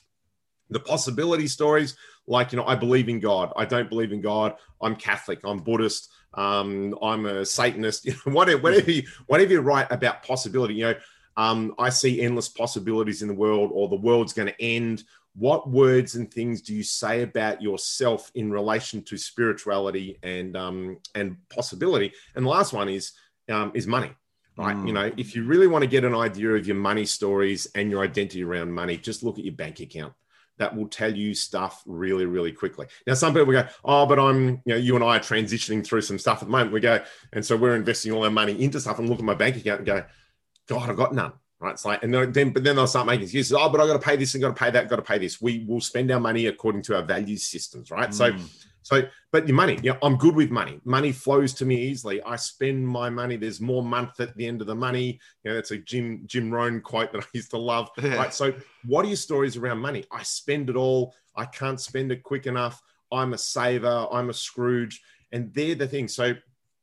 [0.74, 3.52] The possibility stories, like you know, I believe in God.
[3.56, 4.56] I don't believe in God.
[4.82, 5.38] I'm Catholic.
[5.44, 6.10] I'm Buddhist.
[6.34, 8.04] Um, I'm a Satanist.
[8.06, 10.74] You know, whatever, whatever you, whatever you write about possibility.
[10.74, 10.94] You know,
[11.37, 15.04] um, I see endless possibilities in the world, or the world's going to end
[15.37, 20.98] what words and things do you say about yourself in relation to spirituality and um,
[21.14, 22.12] and possibility?
[22.34, 23.12] And the last one is
[23.48, 24.10] um, is money,
[24.56, 24.76] right?
[24.76, 24.87] Mm.
[24.87, 27.90] You know, if you really want to get an idea of your money stories and
[27.90, 30.14] your identity around money, just look at your bank account.
[30.59, 32.87] That will tell you stuff really, really quickly.
[33.07, 36.03] Now, some people go, "Oh, but I'm, you know, you and I are transitioning through
[36.03, 38.81] some stuff at the moment." We go, and so we're investing all our money into
[38.81, 40.05] stuff, and look at my bank account and go,
[40.69, 41.33] "God, I've got none."
[41.64, 41.73] right?
[41.73, 43.53] It's like, and then, but then they'll start making excuses.
[43.53, 45.19] Oh, but I've got to pay this and got to pay that, got to pay
[45.19, 45.40] this.
[45.40, 48.11] We will spend our money according to our value systems, right?
[48.11, 48.14] Mm.
[48.14, 48.37] So,
[48.85, 50.79] so, but your money, yeah, I'm good with money.
[50.85, 52.23] Money flows to me easily.
[52.23, 53.37] I spend my money.
[53.37, 55.18] There's more month at the end of the money.
[55.42, 57.90] You know, that's a Jim Jim Rohn quote that I used to love.
[58.05, 58.16] Yeah.
[58.16, 58.35] Right.
[58.35, 58.53] So,
[58.85, 60.05] what are your stories around money?
[60.12, 61.14] I spend it all.
[61.35, 62.83] I can't spend it quick enough.
[63.11, 64.07] I'm a saver.
[64.12, 65.01] I'm a Scrooge,
[65.33, 66.07] and they're the thing.
[66.07, 66.35] So,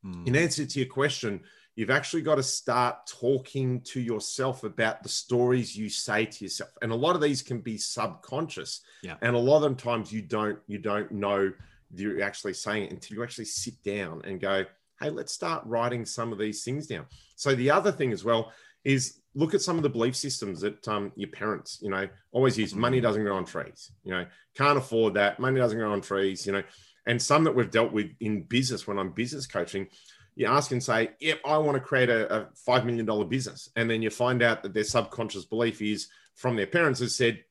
[0.04, 0.28] mm.
[0.28, 1.42] in answer to your question,
[1.76, 6.72] you've actually got to start talking to yourself about the stories you say to yourself
[6.82, 9.16] and a lot of these can be subconscious yeah.
[9.22, 11.52] and a lot of them times you don't you don't know
[11.96, 14.66] you're actually saying it until you actually sit down and go
[15.00, 17.06] hey let's start writing some of these things down.
[17.36, 18.52] So the other thing as well
[18.84, 22.58] is look at some of the belief systems that um, your parents you know always
[22.58, 22.76] use.
[22.76, 23.04] Money mm.
[23.04, 24.26] doesn't grow on trees you know.
[24.56, 25.40] Can't afford that.
[25.40, 26.64] Money doesn't grow on trees you know.
[27.08, 29.88] And some that we've dealt with in business when i'm business coaching
[30.36, 33.70] you ask and say, Yep, I want to create a, a $5 million business.
[33.76, 37.44] And then you find out that their subconscious belief is from their parents has said,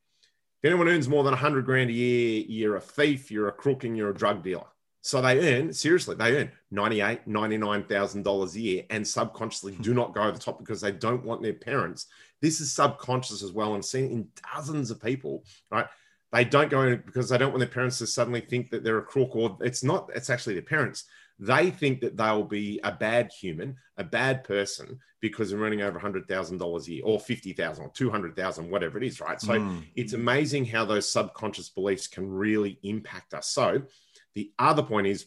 [0.63, 3.85] if anyone earns more than 100 grand a year, you're a thief, you're a crook,
[3.85, 4.67] and you're a drug dealer.
[5.03, 10.21] So they earn, seriously, they earn $98,000, $99,000 a year and subconsciously do not go
[10.21, 12.07] over the top because they don't want their parents.
[12.43, 13.75] This is subconscious as well.
[13.75, 15.87] I'm seeing in dozens of people, right?
[16.33, 18.99] They don't go in because they don't want their parents to suddenly think that they're
[18.99, 21.05] a crook or it's not, it's actually their parents
[21.41, 25.99] they think that they'll be a bad human, a bad person because they're earning over
[25.99, 29.41] $100,000 a year or 50,000 or 200,000, whatever it is, right?
[29.41, 29.83] So mm.
[29.97, 33.49] it's amazing how those subconscious beliefs can really impact us.
[33.49, 33.83] So
[34.35, 35.27] the other point is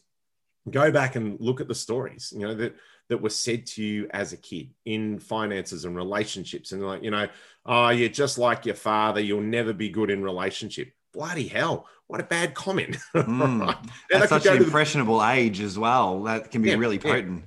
[0.69, 2.75] go back and look at the stories, you know, that
[3.09, 7.11] that were said to you as a kid in finances and relationships and like, you
[7.11, 7.27] know,
[7.65, 12.21] oh, you're just like your father, you'll never be good in relationship bloody hell, what
[12.21, 12.97] a bad comment.
[13.15, 13.65] Mm.
[13.65, 13.77] right?
[14.09, 15.31] That's such an impressionable the...
[15.31, 16.23] age as well.
[16.23, 17.43] That can be yeah, really potent.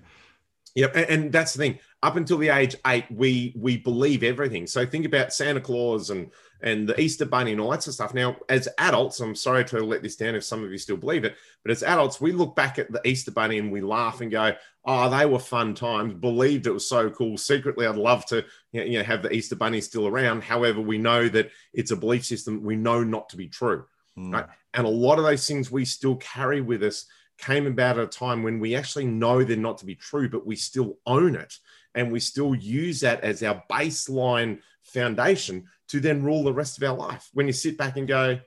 [0.74, 0.86] Yeah.
[0.86, 0.96] Yep.
[0.96, 1.78] And, and, that's the thing.
[2.02, 4.66] Up until the age eight, we we believe everything.
[4.66, 6.30] So think about Santa Claus and
[6.62, 8.14] and the Easter Bunny and all that sort of stuff.
[8.14, 11.24] Now, as adults, I'm sorry to let this down if some of you still believe
[11.24, 14.30] it, but as adults, we look back at the Easter Bunny and we laugh and
[14.30, 14.52] go,
[14.84, 17.36] "Oh, they were fun times." Believed it was so cool.
[17.38, 20.42] Secretly, I'd love to, you know, have the Easter Bunny still around.
[20.42, 23.84] However, we know that it's a belief system we know not to be true,
[24.18, 24.32] mm.
[24.32, 24.46] right?
[24.74, 27.06] And a lot of those things we still carry with us
[27.38, 30.46] came about at a time when we actually know they're not to be true, but
[30.46, 31.54] we still own it
[31.94, 36.88] and we still use that as our baseline foundation to then rule the rest of
[36.88, 37.28] our life.
[37.32, 38.38] When you sit back and go,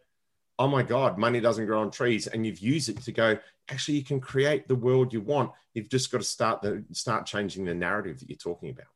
[0.60, 2.28] oh my God, money doesn't grow on trees.
[2.28, 3.38] And you've used it to go,
[3.70, 5.52] actually, you can create the world you want.
[5.74, 8.88] You've just got to start the start changing the narrative that you're talking about.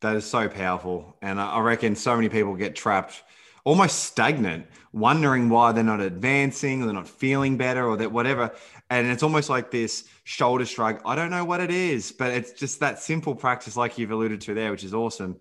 [0.00, 1.16] That is so powerful.
[1.22, 3.22] And I reckon so many people get trapped
[3.68, 8.50] almost stagnant, wondering why they're not advancing, or they're not feeling better, or that whatever.
[8.88, 11.02] And it's almost like this shoulder shrug.
[11.04, 14.40] I don't know what it is, but it's just that simple practice, like you've alluded
[14.42, 15.38] to there, which is awesome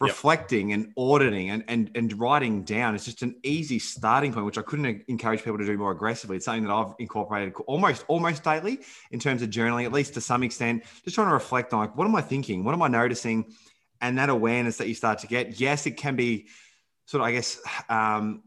[0.00, 0.80] reflecting yep.
[0.80, 4.62] and auditing and, and and writing down is just an easy starting point which i
[4.62, 8.80] couldn't encourage people to do more aggressively it's something that i've incorporated almost almost daily
[9.12, 11.96] in terms of journaling at least to some extent just trying to reflect on like
[11.96, 13.44] what am i thinking what am i noticing
[14.00, 16.48] and that awareness that you start to get yes it can be
[17.06, 18.42] sort of i guess um,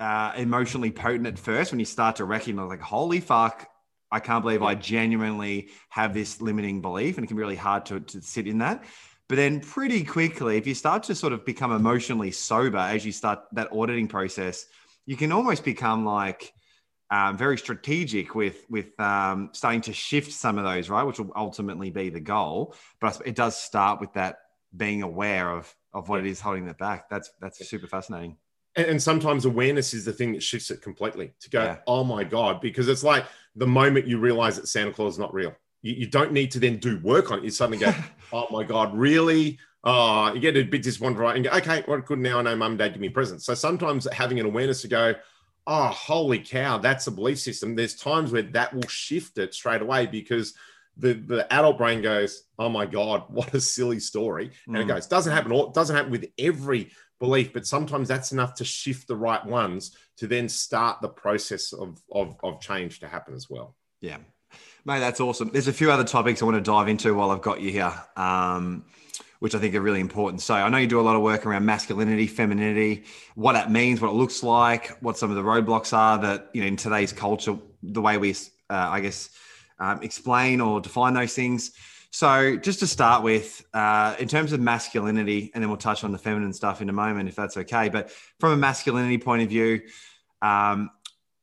[0.00, 3.68] uh, emotionally potent at first when you start to recognize like holy fuck
[4.10, 7.86] i can't believe i genuinely have this limiting belief and it can be really hard
[7.86, 8.84] to, to sit in that
[9.28, 13.12] but then pretty quickly, if you start to sort of become emotionally sober as you
[13.12, 14.66] start that auditing process,
[15.06, 16.52] you can almost become like
[17.10, 21.04] um, very strategic with with um, starting to shift some of those, right?
[21.04, 22.74] Which will ultimately be the goal.
[23.00, 24.40] But it does start with that
[24.76, 27.08] being aware of of what it is holding that back.
[27.08, 28.36] That's that's super fascinating.
[28.76, 31.32] And, sometimes awareness is the thing that shifts it completely.
[31.42, 31.76] To go, yeah.
[31.86, 35.32] oh my god, because it's like the moment you realize that Santa Claus is not
[35.32, 35.54] real
[35.84, 37.44] you, you don't need to then do work on it.
[37.44, 37.94] You suddenly go,
[38.32, 39.58] oh my God, really?
[39.84, 41.36] Oh, you get a bit disappointed, right?
[41.36, 42.18] And go, okay, well, good.
[42.18, 43.44] Now I know mum and dad give me presents.
[43.44, 45.14] So sometimes having an awareness to go,
[45.66, 47.76] oh, holy cow, that's a belief system.
[47.76, 50.54] There's times where that will shift it straight away because
[50.96, 54.50] the, the adult brain goes, oh my God, what a silly story.
[54.66, 54.82] And mm.
[54.82, 58.64] it goes, doesn't happen, all, doesn't happen with every belief, but sometimes that's enough to
[58.64, 63.34] shift the right ones to then start the process of, of, of change to happen
[63.34, 63.76] as well.
[64.00, 64.18] Yeah,
[64.84, 65.50] Mate, that's awesome.
[65.50, 67.92] There's a few other topics I want to dive into while I've got you here,
[68.16, 68.84] um,
[69.38, 70.42] which I think are really important.
[70.42, 73.04] So I know you do a lot of work around masculinity, femininity,
[73.34, 76.60] what that means, what it looks like, what some of the roadblocks are that, you
[76.60, 78.34] know, in today's culture, the way we, uh,
[78.90, 79.30] I guess,
[79.78, 81.72] um, explain or define those things.
[82.10, 86.12] So just to start with, uh, in terms of masculinity, and then we'll touch on
[86.12, 87.88] the feminine stuff in a moment, if that's okay.
[87.88, 89.80] But from a masculinity point of view,
[90.40, 90.90] um,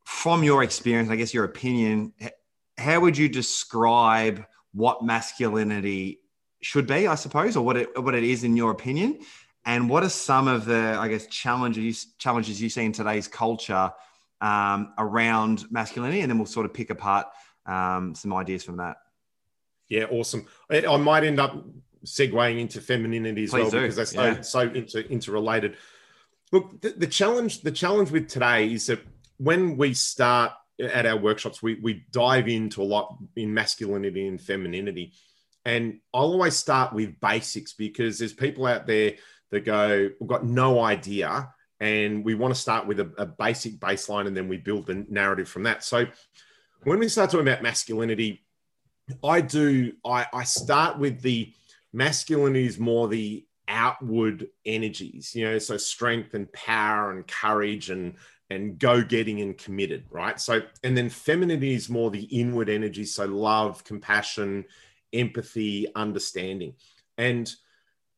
[0.05, 2.13] from your experience, I guess your opinion,
[2.77, 6.21] how would you describe what masculinity
[6.61, 9.19] should be, I suppose, or what it what it is in your opinion?
[9.65, 13.91] And what are some of the, I guess, challenges challenges you see in today's culture
[14.39, 16.21] um, around masculinity?
[16.21, 17.27] And then we'll sort of pick apart
[17.65, 18.97] um, some ideas from that.
[19.89, 20.47] Yeah, awesome.
[20.69, 21.65] I, I, might end up
[22.05, 23.81] segueing into femininity as Please well do.
[23.81, 24.41] because they're so yeah.
[24.41, 25.75] so inter, interrelated.
[26.51, 29.01] Look, the, the challenge the challenge with today is that
[29.37, 34.39] when we start at our workshops, we, we dive into a lot in masculinity and
[34.39, 35.13] femininity.
[35.65, 39.13] And I'll always start with basics because there's people out there
[39.51, 41.53] that go, we've got no idea.
[41.79, 45.05] And we want to start with a, a basic baseline and then we build the
[45.09, 45.83] narrative from that.
[45.83, 46.05] So
[46.83, 48.43] when we start talking about masculinity,
[49.23, 51.53] I do, I, I start with the
[51.93, 58.15] masculinity is more the outward energies, you know, so strength and power and courage and
[58.49, 60.37] and go getting and committed, right?
[60.39, 63.05] So, and then femininity is more the inward energy.
[63.05, 64.65] So, love, compassion,
[65.13, 66.73] empathy, understanding.
[67.17, 67.49] And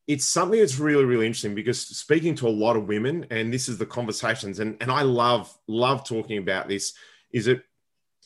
[0.08, 3.68] it's something that's really, really interesting because speaking to a lot of women, and this
[3.68, 6.94] is the conversations, and, and I love, love talking about this,
[7.32, 7.62] is that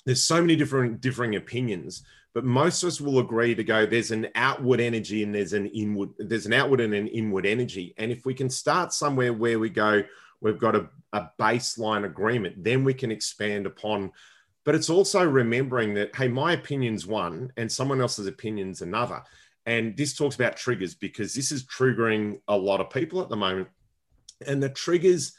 [0.08, 4.10] there's so many different differing opinions, but most of us will agree to go, there's
[4.10, 7.92] an outward energy and there's an inward, there's an outward and an inward energy.
[7.98, 10.02] And if we can start somewhere where we go,
[10.40, 14.10] we've got a, a baseline agreement, then we can expand upon.
[14.64, 19.22] But it's also remembering that, hey, my opinion's one and someone else's opinion's another.
[19.66, 23.36] And this talks about triggers because this is triggering a lot of people at the
[23.36, 23.68] moment.
[24.46, 25.34] And the triggers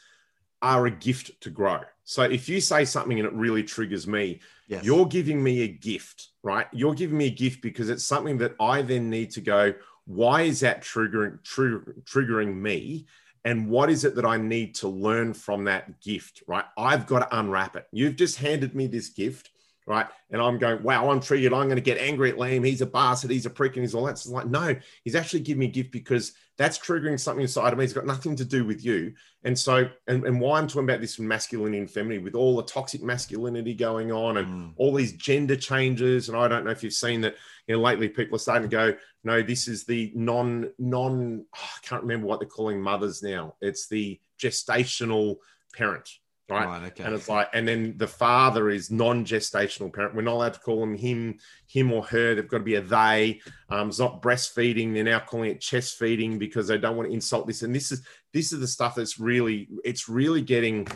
[0.62, 1.80] are a gift to grow.
[2.04, 4.84] So if you say something and it really triggers me, yes.
[4.84, 6.66] you're giving me a gift, right?
[6.72, 9.74] You're giving me a gift because it's something that I then need to go,
[10.06, 13.06] why is that triggering tr- triggering me?
[13.44, 16.64] and what is it that I need to learn from that gift, right?
[16.76, 17.86] I've got to unwrap it.
[17.90, 19.50] You've just handed me this gift,
[19.86, 20.06] right?
[20.30, 21.54] And I'm going, wow, I'm triggered.
[21.54, 22.66] I'm going to get angry at Liam.
[22.66, 23.30] He's a bastard.
[23.30, 24.12] He's a prick and he's all that.
[24.12, 27.78] It's like, no, he's actually giving me a gift because that's triggering something inside of
[27.78, 27.84] me.
[27.84, 29.14] It's got nothing to do with you.
[29.44, 32.54] And so, and, and why I'm talking about this from masculinity and femininity with all
[32.54, 34.72] the toxic masculinity going on and mm.
[34.76, 36.28] all these gender changes.
[36.28, 38.76] And I don't know if you've seen that, you know, lately people are starting to
[38.76, 38.94] go,
[39.24, 43.54] no, this is the non, non, oh, I can't remember what they're calling mothers now.
[43.62, 45.36] It's the gestational
[45.74, 46.10] parent
[46.50, 46.66] right?
[46.66, 47.04] right okay.
[47.04, 50.14] And it's like, and then the father is non-gestational parent.
[50.14, 52.34] We're not allowed to call them him, him or her.
[52.34, 53.40] They've got to be a they.
[53.68, 54.92] Um, it's not breastfeeding.
[54.92, 57.62] They're now calling it chest feeding because they don't want to insult this.
[57.62, 60.86] And this is this is the stuff that's really, it's really getting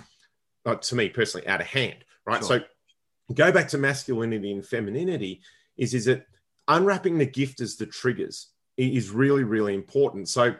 [0.66, 2.44] uh, to me personally, out of hand, right?
[2.44, 2.60] Sure.
[2.60, 2.64] So
[3.34, 5.40] go back to masculinity and femininity
[5.76, 6.26] is, is that
[6.68, 10.28] unwrapping the gift as the triggers is really, really important.
[10.28, 10.54] So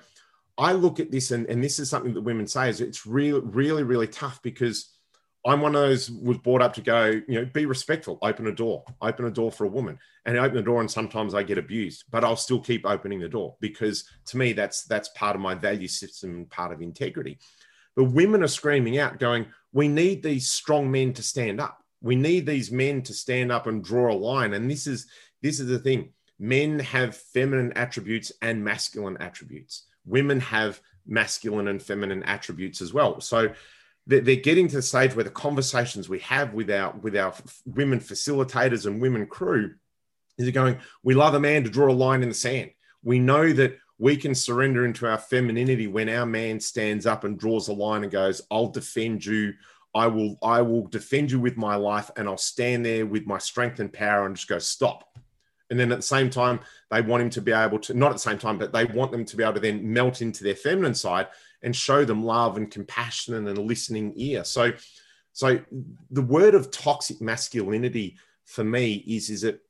[0.56, 3.40] I look at this, and, and this is something that women say is it's really,
[3.40, 4.94] really, really tough because
[5.46, 8.52] I'm one of those was brought up to go, you know, be respectful, open a
[8.52, 11.42] door, open a door for a woman, and I open the door, and sometimes I
[11.42, 15.36] get abused, but I'll still keep opening the door because to me that's that's part
[15.36, 17.38] of my value system, part of integrity.
[17.94, 21.82] But women are screaming out, going, "We need these strong men to stand up.
[22.00, 25.06] We need these men to stand up and draw a line." And this is
[25.42, 29.84] this is the thing: men have feminine attributes and masculine attributes.
[30.06, 33.20] Women have masculine and feminine attributes as well.
[33.20, 33.52] So
[34.06, 38.00] they're getting to the stage where the conversations we have with our with our women
[38.00, 39.74] facilitators and women crew
[40.36, 42.70] is going we love a man to draw a line in the sand.
[43.02, 47.38] We know that we can surrender into our femininity when our man stands up and
[47.38, 49.54] draws a line and goes i'll defend you.
[49.94, 53.38] I will i will defend you with my life and i'll stand there with my
[53.38, 55.08] strength and power and just go stop
[55.70, 58.14] and then at the same time they want him to be able to not at
[58.14, 60.54] the same time but they want them to be able to then melt into their
[60.54, 61.26] feminine side
[61.64, 64.44] and show them love and compassion and a listening ear.
[64.44, 64.72] So,
[65.32, 65.60] so
[66.10, 69.62] the word of toxic masculinity for me is is it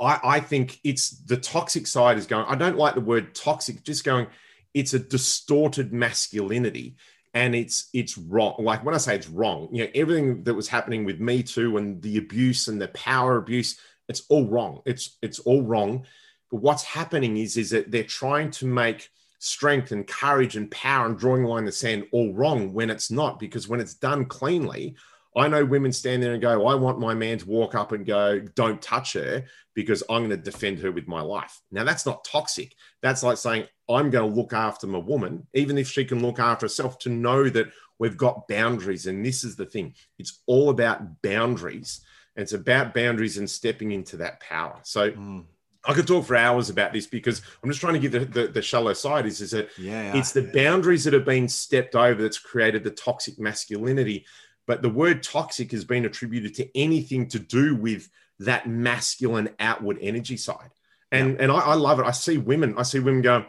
[0.00, 2.46] I, I think it's the toxic side is going.
[2.48, 3.82] I don't like the word toxic.
[3.84, 4.28] Just going.
[4.72, 6.96] It's a distorted masculinity,
[7.32, 8.56] and it's it's wrong.
[8.58, 11.76] Like when I say it's wrong, you know, everything that was happening with Me Too
[11.76, 13.78] and the abuse and the power abuse,
[14.08, 14.80] it's all wrong.
[14.86, 16.06] It's it's all wrong.
[16.50, 21.06] But what's happening is is that they're trying to make strength and courage and power
[21.06, 23.38] and drawing a line in the sand all wrong when it's not.
[23.38, 24.96] Because when it's done cleanly,
[25.36, 28.06] I know women stand there and go, I want my man to walk up and
[28.06, 31.60] go, don't touch her because I'm going to defend her with my life.
[31.72, 32.74] Now, that's not toxic.
[33.02, 36.38] That's like saying, I'm going to look after my woman, even if she can look
[36.38, 37.66] after herself, to know that
[37.98, 39.06] we've got boundaries.
[39.06, 42.00] And this is the thing it's all about boundaries.
[42.36, 44.80] And it's about boundaries and stepping into that power.
[44.82, 45.44] So, mm.
[45.86, 48.48] I could talk for hours about this because I'm just trying to give the, the,
[48.48, 52.22] the shallow side is, is that yeah, it's the boundaries that have been stepped over
[52.22, 54.24] that's created the toxic masculinity.
[54.66, 59.98] But the word toxic has been attributed to anything to do with that masculine outward
[60.00, 60.70] energy side.
[61.12, 61.42] And, yeah.
[61.42, 62.06] and I, I love it.
[62.06, 63.44] I see women, I see women going,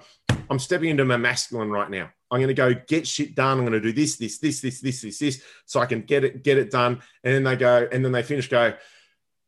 [0.50, 2.10] I'm stepping into my masculine right now.
[2.32, 3.60] I'm going to go get shit done.
[3.60, 6.24] I'm going to do this, this, this, this, this, this, this, so I can get
[6.24, 7.02] it, get it done.
[7.24, 8.74] And then they go, and then they finish, go,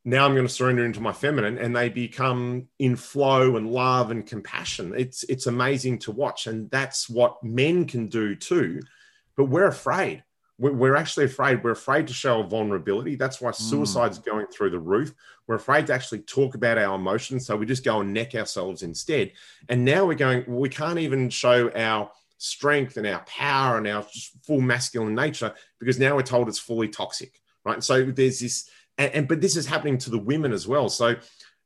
[0.04, 4.10] now I'm going to surrender into my feminine and they become in flow and love
[4.10, 4.94] and compassion.
[4.96, 6.46] It's it's amazing to watch.
[6.46, 8.80] And that's what men can do too.
[9.36, 10.24] But we're afraid.
[10.60, 11.62] We're actually afraid.
[11.62, 13.14] We're afraid to show vulnerability.
[13.14, 14.24] That's why suicide's mm.
[14.24, 15.14] going through the roof.
[15.46, 17.46] We're afraid to actually talk about our emotions.
[17.46, 19.32] So we just go and neck ourselves instead.
[19.68, 24.04] And now we're going, we can't even show our strength and our power and our
[24.46, 27.40] full masculine nature because now we're told it's fully toxic.
[27.64, 27.82] Right.
[27.82, 30.88] So there's this and, and but this is happening to the women as well.
[30.88, 31.16] So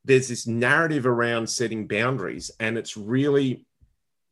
[0.04, 3.66] there's this narrative around setting boundaries, and it's really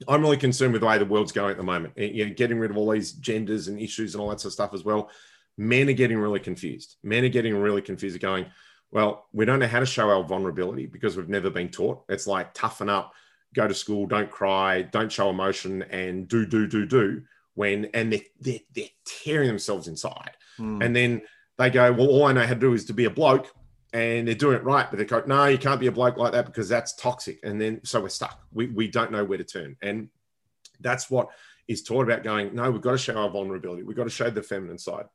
[0.08, 1.96] I'm really concerned with the way the world's going at the moment.
[1.96, 4.54] You know, getting rid of all these genders and issues and all that sort of
[4.54, 5.10] stuff as well.
[5.58, 6.96] Men are getting really confused.
[7.02, 8.46] Men are getting really confused, going,
[8.90, 12.02] well, we don't know how to show our vulnerability because we've never been taught.
[12.08, 13.12] It's like toughen up,
[13.54, 17.22] go to school, don't cry, don't show emotion, and do, do, do, do.
[17.54, 20.32] When and they're, they're, they're tearing themselves inside.
[20.58, 20.84] Mm.
[20.84, 21.22] And then
[21.58, 23.48] they go, well, all I know how to do is to be a bloke,
[23.92, 24.88] and they're doing it right.
[24.88, 27.40] But they go, no, you can't be a bloke like that because that's toxic.
[27.42, 28.40] And then so we're stuck.
[28.52, 30.08] We we don't know where to turn, and
[30.80, 31.28] that's what
[31.68, 32.54] is taught about going.
[32.54, 33.82] No, we've got to show our vulnerability.
[33.82, 35.06] We've got to show the feminine side.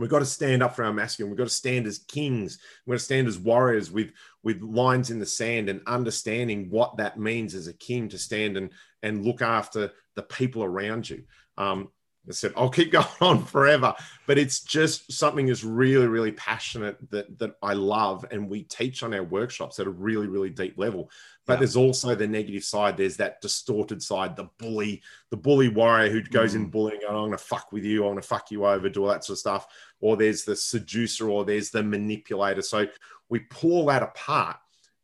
[0.00, 1.30] We've got to stand up for our masculine.
[1.30, 2.58] We've got to stand as kings.
[2.86, 6.96] We've got to stand as warriors with with lines in the sand and understanding what
[6.98, 8.70] that means as a king to stand and
[9.02, 11.24] and look after the people around you.
[11.56, 11.88] Um,
[12.26, 13.94] I said, I'll keep going on forever.
[14.26, 18.24] But it's just something that's really, really passionate that that I love.
[18.30, 21.10] And we teach on our workshops at a really, really deep level.
[21.46, 21.58] But yeah.
[21.60, 22.96] there's also the negative side.
[22.96, 26.56] There's that distorted side, the bully, the bully warrior who goes mm.
[26.56, 29.08] in bullying, and I'm gonna fuck with you, I'm gonna fuck you over, do all
[29.08, 29.66] that sort of stuff.
[30.00, 32.62] Or there's the seducer, or there's the manipulator.
[32.62, 32.86] So
[33.30, 34.56] we pull that apart.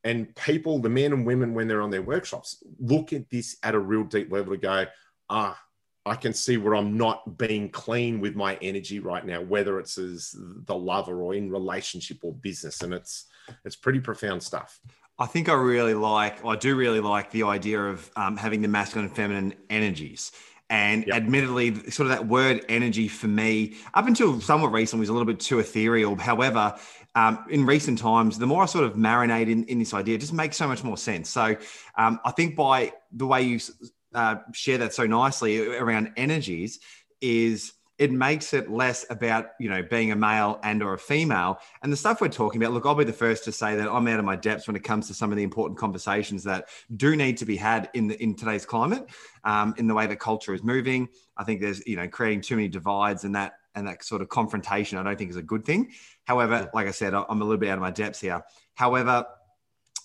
[0.05, 3.75] And people, the men and women, when they're on their workshops, look at this at
[3.75, 4.85] a real deep level to go,
[5.31, 5.59] ah,
[6.07, 9.97] I can see where I'm not being clean with my energy right now, whether it's
[9.97, 10.35] as
[10.67, 13.27] the lover or in relationship or business, and it's
[13.65, 14.81] it's pretty profound stuff.
[15.19, 18.69] I think I really like, I do really like the idea of um, having the
[18.69, 20.33] masculine and feminine energies.
[20.71, 21.17] And yep.
[21.17, 25.27] admittedly, sort of that word energy for me, up until somewhat recently, was a little
[25.27, 26.17] bit too ethereal.
[26.17, 26.75] However,
[27.15, 30.21] um, in recent times, the more I sort of marinate in, in this idea, it
[30.21, 31.29] just makes so much more sense.
[31.29, 31.55] So
[31.97, 33.61] um, I think by the way you
[34.15, 36.81] uh, share that so nicely around energies
[37.21, 41.61] is it makes it less about you know being a male and or a female.
[41.83, 44.09] And the stuff we're talking about look i'll be the first to say that i'm
[44.09, 47.15] out of my depths when it comes to some of the important conversations that do
[47.15, 49.07] need to be had in the in today's climate
[49.45, 51.09] um, in the way that culture is moving.
[51.37, 54.29] I think there's you know creating too many divides and that and that sort of
[54.29, 55.93] confrontation i don't think is a good thing.
[56.25, 58.43] However like i said i'm a little bit out of my depths here.
[58.75, 59.27] However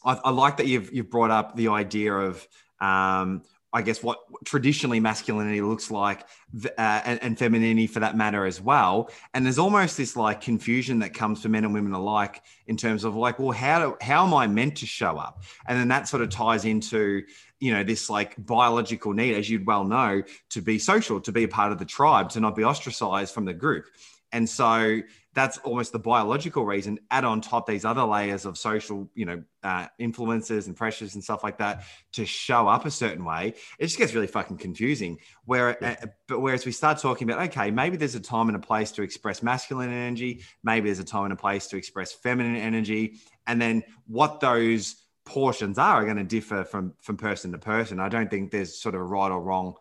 [0.05, 2.47] i, I like that you've you've brought up the idea of
[2.79, 6.25] um, I guess what traditionally masculinity looks like
[6.65, 9.11] uh, and, and, femininity for that matter as well.
[9.33, 13.03] And there's almost this like confusion that comes for men and women alike in terms
[13.03, 15.43] of like, well, how do, how am I meant to show up?
[15.67, 17.23] And then that sort of ties into
[17.59, 21.43] you know this like biological need, as you'd well know, to be social, to be
[21.43, 23.85] a part of the tribe, to not be ostracized from the group.
[24.31, 25.01] And so
[25.33, 26.99] that's almost the biological reason.
[27.11, 31.23] Add on top these other layers of social, you know, uh, influences and pressures and
[31.23, 33.53] stuff like that to show up a certain way.
[33.77, 35.19] It just gets really fucking confusing.
[35.45, 35.97] Where, yeah.
[36.01, 38.91] uh, but whereas we start talking about, okay, maybe there's a time and a place
[38.93, 43.19] to express masculine energy, maybe there's a time and a place to express feminine energy,
[43.45, 47.99] and then what those portions are are going to differ from from person to person.
[47.99, 49.75] I don't think there's sort of a right or wrong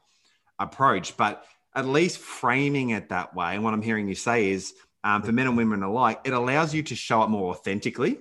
[0.58, 1.44] approach, but
[1.74, 3.54] at least framing it that way.
[3.54, 4.74] And what I'm hearing you say is
[5.04, 8.18] um, for men and women alike, it allows you to show up more authentically,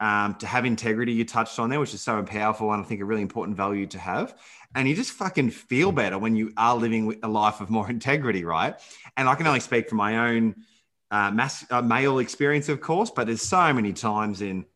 [0.00, 3.00] um, to have integrity you touched on there, which is so powerful and I think
[3.00, 4.38] a really important value to have.
[4.74, 8.44] And you just fucking feel better when you are living a life of more integrity,
[8.44, 8.74] right?
[9.16, 10.56] And I can only speak from my own
[11.10, 14.66] uh, mass, uh, male experience, of course, but there's so many times in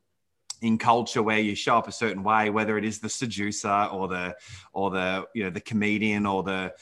[0.62, 4.09] in culture where you show up a certain way, whether it is the seducer or
[4.09, 4.36] the
[4.72, 6.72] or the you know the comedian or the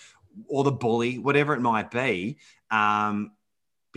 [0.46, 2.38] or the bully, whatever it might be.
[2.70, 3.32] Um,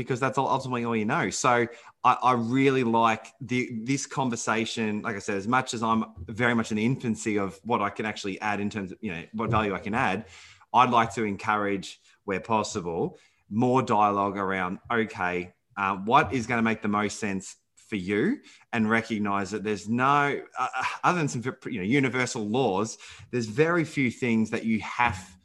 [0.01, 1.29] because that's ultimately all you know.
[1.29, 1.67] So
[2.03, 5.01] I, I, really like the this conversation.
[5.01, 7.89] Like I said, as much as I'm very much in the infancy of what I
[7.89, 10.25] can actually add in terms of you know what value I can add,
[10.73, 13.17] I'd like to encourage where possible
[13.49, 18.39] more dialogue around okay, uh, what is going to make the most sense for you,
[18.73, 22.97] and recognize that there's no uh, uh, other than some you know universal laws.
[23.31, 25.37] There's very few things that you have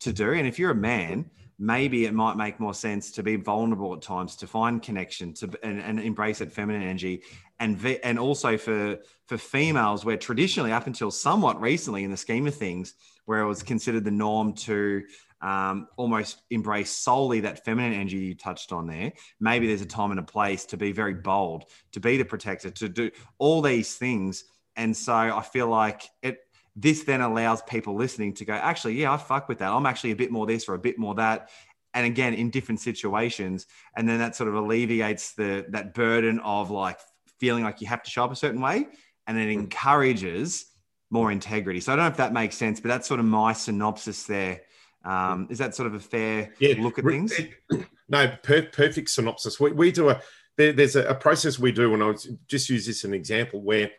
[0.00, 3.36] to do, and if you're a man maybe it might make more sense to be
[3.36, 7.22] vulnerable at times to find connection to and, and embrace that feminine energy
[7.58, 12.46] and and also for for females where traditionally up until somewhat recently in the scheme
[12.46, 12.94] of things
[13.24, 15.02] where it was considered the norm to
[15.40, 19.12] um, almost embrace solely that feminine energy you touched on there.
[19.38, 22.70] Maybe there's a time and a place to be very bold, to be the protector,
[22.70, 24.44] to do all these things.
[24.76, 26.38] And so I feel like it
[26.80, 29.70] this then allows people listening to go, actually, yeah, I fuck with that.
[29.70, 31.50] I'm actually a bit more this or a bit more that.
[31.94, 33.66] And again, in different situations.
[33.96, 37.00] And then that sort of alleviates the that burden of like
[37.40, 38.86] feeling like you have to show up a certain way.
[39.26, 39.60] And it hmm.
[39.60, 40.66] encourages
[41.10, 41.80] more integrity.
[41.80, 44.60] So I don't know if that makes sense, but that's sort of my synopsis there.
[45.04, 47.34] Um, is that sort of a fair yeah, look at things?
[48.10, 49.60] No, per- perfect synopsis.
[49.60, 50.22] We, we do a
[50.56, 52.16] there, there's a, a, process we do, and I'll
[52.46, 53.90] just use this as an example where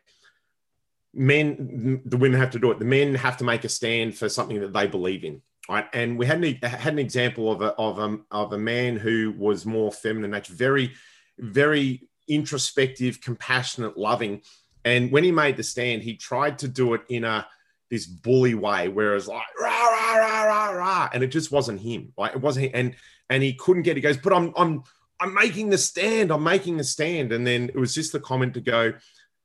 [1.14, 2.80] men, the women have to do it.
[2.80, 5.88] The men have to make a stand for something that they believe in, right?
[5.94, 9.34] And we had an, had an example of a, of a, of a man who
[9.38, 10.94] was more feminine nature, very,
[11.38, 14.42] very introspective, compassionate, loving.
[14.86, 17.48] And when he made the stand, he tried to do it in a
[17.90, 22.14] this bully way, whereas like rah rah rah rah rah, and it just wasn't him.
[22.18, 22.96] Like it wasn't, and
[23.30, 23.98] and he couldn't get.
[23.98, 24.84] He goes, but I'm I'm
[25.20, 26.32] I'm making the stand.
[26.32, 27.32] I'm making the stand.
[27.32, 28.94] And then it was just the comment to go,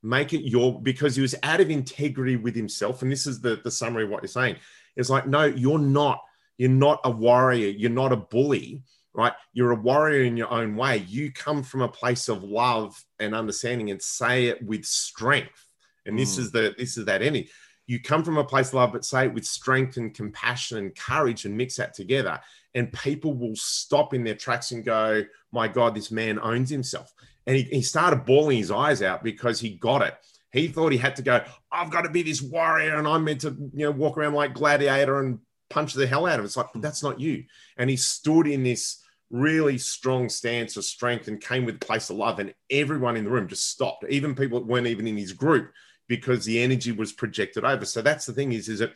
[0.05, 3.03] make it your because he was out of integrity with himself.
[3.03, 4.57] And this is the the summary of what you're saying.
[4.97, 6.21] It's like no you're not
[6.59, 7.69] you're not a warrior.
[7.69, 8.85] You're not a bully
[9.15, 9.33] right?
[9.53, 10.99] You're a warrior in your own way.
[11.09, 15.69] You come from a place of love and understanding and say it with strength.
[16.05, 16.41] And this mm.
[16.41, 17.49] is the this is that energy.
[17.87, 20.95] You come from a place of love but say it with strength and compassion and
[20.95, 22.41] courage and mix that together.
[22.75, 27.13] And people will stop in their tracks and go my god this man owns himself
[27.47, 30.15] and he, he started bawling his eyes out because he got it.
[30.53, 33.41] He thought he had to go, I've got to be this warrior and I'm meant
[33.41, 36.47] to, you know, walk around like gladiator and punch the hell out of it.
[36.47, 37.45] It's like, that's not you.
[37.77, 42.09] And he stood in this really strong stance of strength and came with a place
[42.09, 42.39] of love.
[42.39, 45.73] And everyone in the room just stopped, even people that weren't even in his group,
[46.07, 47.85] because the energy was projected over.
[47.85, 48.93] So that's the thing is, is that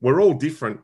[0.00, 0.80] we're all different.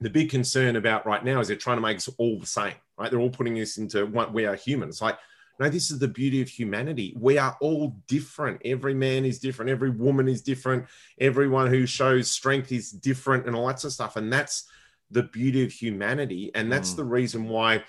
[0.00, 2.74] The big concern about right now is they're trying to make us all the same,
[2.98, 3.10] right?
[3.10, 4.90] They're all putting us into what we are human.
[4.90, 5.16] It's like,
[5.58, 7.14] no, this is the beauty of humanity.
[7.18, 8.60] We are all different.
[8.64, 9.70] Every man is different.
[9.70, 10.86] Every woman is different.
[11.18, 14.16] Everyone who shows strength is different and all that sort of stuff.
[14.16, 14.64] And that's
[15.10, 16.50] the beauty of humanity.
[16.54, 16.96] And that's mm.
[16.96, 17.84] the reason why,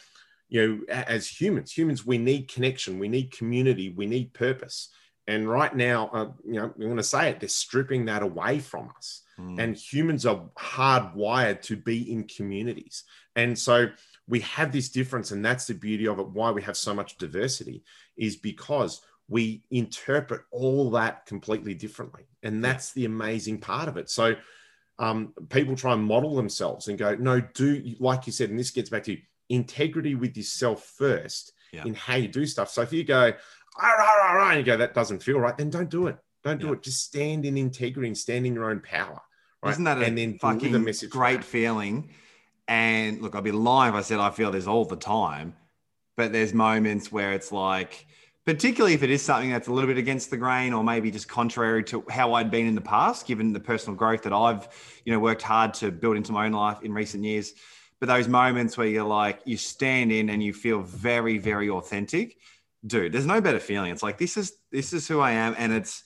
[0.47, 4.89] you know, as humans, humans, we need connection, we need community, we need purpose.
[5.27, 8.59] And right now, uh, you know, I'm going to say it, they're stripping that away
[8.59, 9.23] from us.
[9.39, 9.59] Mm.
[9.59, 13.03] And humans are hardwired to be in communities.
[13.35, 13.87] And so
[14.27, 16.27] we have this difference, and that's the beauty of it.
[16.27, 17.83] Why we have so much diversity
[18.17, 22.23] is because we interpret all that completely differently.
[22.43, 24.09] And that's the amazing part of it.
[24.09, 24.35] So
[24.99, 28.71] um, people try and model themselves and go, no, do, like you said, and this
[28.71, 29.17] gets back to
[29.49, 31.85] integrity with yourself first yeah.
[31.85, 32.69] in how you do stuff.
[32.69, 33.33] So if you go,
[33.77, 36.17] ah, rah, rah, rah, and you go, that doesn't feel right, then don't do it.
[36.43, 36.73] Don't do yeah.
[36.73, 36.83] it.
[36.83, 39.19] Just stand in integrity and stand in your own power.
[39.63, 39.71] Right?
[39.71, 42.11] Isn't that a and then fucking the great feeling?
[42.67, 45.55] And look, I'd be lying if I said I feel this all the time,
[46.17, 48.07] but there's moments where it's like,
[48.45, 51.27] particularly if it is something that's a little bit against the grain or maybe just
[51.27, 54.67] contrary to how I'd been in the past, given the personal growth that I've,
[55.03, 57.53] you know, worked hard to build into my own life in recent years.
[57.99, 62.37] But those moments where you're like, you stand in and you feel very, very authentic,
[62.85, 63.91] dude, there's no better feeling.
[63.91, 65.55] It's like, this is, this is who I am.
[65.57, 66.03] And it's,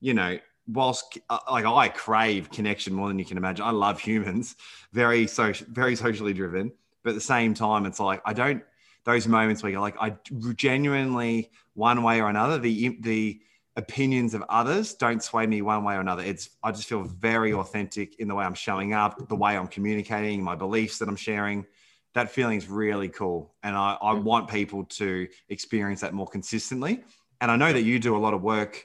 [0.00, 0.38] you know,
[0.72, 3.64] whilst uh, like I crave connection more than you can imagine.
[3.64, 4.56] I love humans,
[4.92, 6.72] very social, very socially driven.
[7.02, 8.62] But at the same time, it's like, I don't,
[9.04, 10.16] those moments where you're like, I
[10.54, 13.40] genuinely, one way or another, the the
[13.76, 16.22] opinions of others don't sway me one way or another.
[16.22, 19.68] It's I just feel very authentic in the way I'm showing up, the way I'm
[19.68, 21.66] communicating, my beliefs that I'm sharing.
[22.14, 24.22] That feeling is really cool, and I, I mm.
[24.24, 27.04] want people to experience that more consistently.
[27.40, 28.84] And I know that you do a lot of work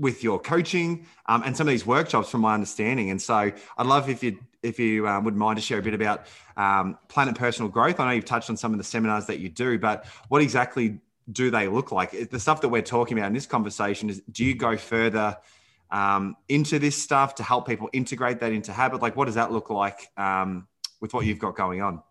[0.00, 3.10] with your coaching um, and some of these workshops from my understanding.
[3.10, 5.94] And so i'd love if you if you um, would mind to share a bit
[5.94, 6.26] about
[6.56, 7.98] um, planet personal growth.
[7.98, 10.98] I know you've touched on some of the seminars that you do but what exactly
[11.30, 12.30] do they look like?
[12.30, 15.36] The stuff that we're talking about in this conversation is do you go further
[15.90, 19.00] um, into this stuff to help people integrate that into habit?
[19.00, 20.66] Like what does that look like um,
[21.00, 22.02] with what you've got going on?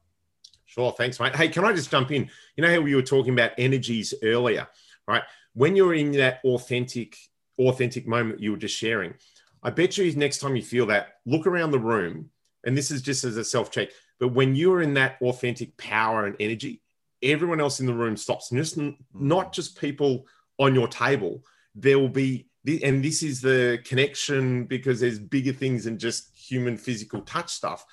[0.66, 0.92] Sure.
[0.92, 1.36] Thanks mate.
[1.36, 2.30] Hey can i just jump in?
[2.56, 4.68] You know how we were talking about energies earlier
[5.10, 5.24] right?
[5.54, 7.18] When you're in that authentic
[7.60, 9.14] authentic moment you were just sharing.
[9.62, 12.30] I bet you next time you feel that, look around the room,
[12.66, 13.90] and this is just as a self check.
[14.20, 16.82] But when you are in that authentic power and energy,
[17.22, 18.52] everyone else in the room stops.
[18.52, 19.54] And just not mm.
[19.54, 20.26] just people
[20.58, 21.44] on your table.
[21.76, 22.48] There will be,
[22.84, 27.86] and this is the connection because there's bigger things than just human physical touch stuff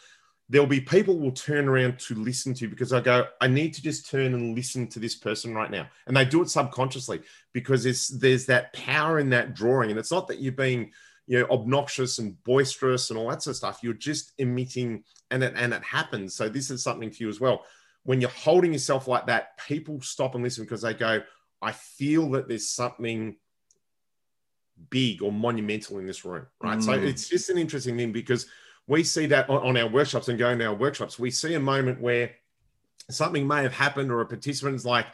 [0.48, 3.74] there'll be people will turn around to listen to you because I go, I need
[3.74, 5.88] to just turn and listen to this person right now.
[6.06, 7.22] And they do it subconsciously
[7.52, 9.90] because there's there's that power in that drawing.
[9.90, 10.92] And it's not that you're being,
[11.26, 13.80] you know, obnoxious and boisterous and all that sort of stuff.
[13.82, 16.34] You're just emitting and it and it happens.
[16.34, 17.64] So this is something for you as well.
[18.04, 21.22] When you're holding yourself like that, people stop and listen because they go,
[21.60, 23.36] I feel that there's something
[24.90, 26.46] big or monumental in this room.
[26.62, 26.78] Right.
[26.78, 26.82] Mm.
[26.84, 28.46] So it's just an interesting thing because
[28.86, 31.18] we see that on, on our workshops and going to our workshops.
[31.18, 32.32] We see a moment where
[33.10, 35.06] something may have happened, or a participant's like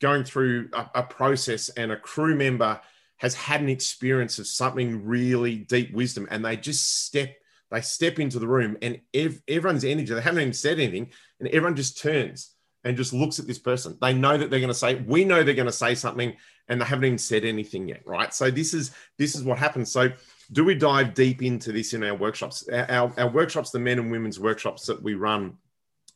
[0.00, 2.80] going through a, a process, and a crew member
[3.16, 7.34] has had an experience of something really deep wisdom, and they just step
[7.70, 10.14] they step into the room, and ev- everyone's energy.
[10.14, 12.54] They haven't even said anything, and everyone just turns
[12.84, 13.98] and just looks at this person.
[14.00, 16.34] They know that they're going to say, we know they're going to say something,
[16.68, 18.32] and they haven't even said anything yet, right?
[18.32, 19.90] So this is this is what happens.
[19.90, 20.10] So
[20.50, 22.66] do we dive deep into this in our workshops?
[22.68, 25.56] Our, our workshops, the men and women's workshops that we run,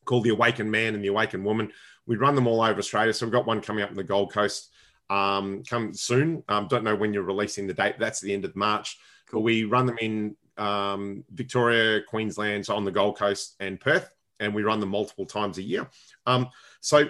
[0.05, 1.71] called the Awakened Man and the Awakened Woman.
[2.07, 3.13] We run them all over Australia.
[3.13, 4.71] So we've got one coming up in the Gold Coast
[5.11, 6.43] um, come soon.
[6.49, 7.97] Um, don't know when you're releasing the date.
[7.99, 8.99] That's the end of March.
[9.29, 9.41] Cool.
[9.41, 14.15] But we run them in um, Victoria, Queensland, so on the Gold Coast and Perth,
[14.41, 15.89] and we run them multiple times a year.
[16.27, 16.49] Um,
[16.81, 17.09] so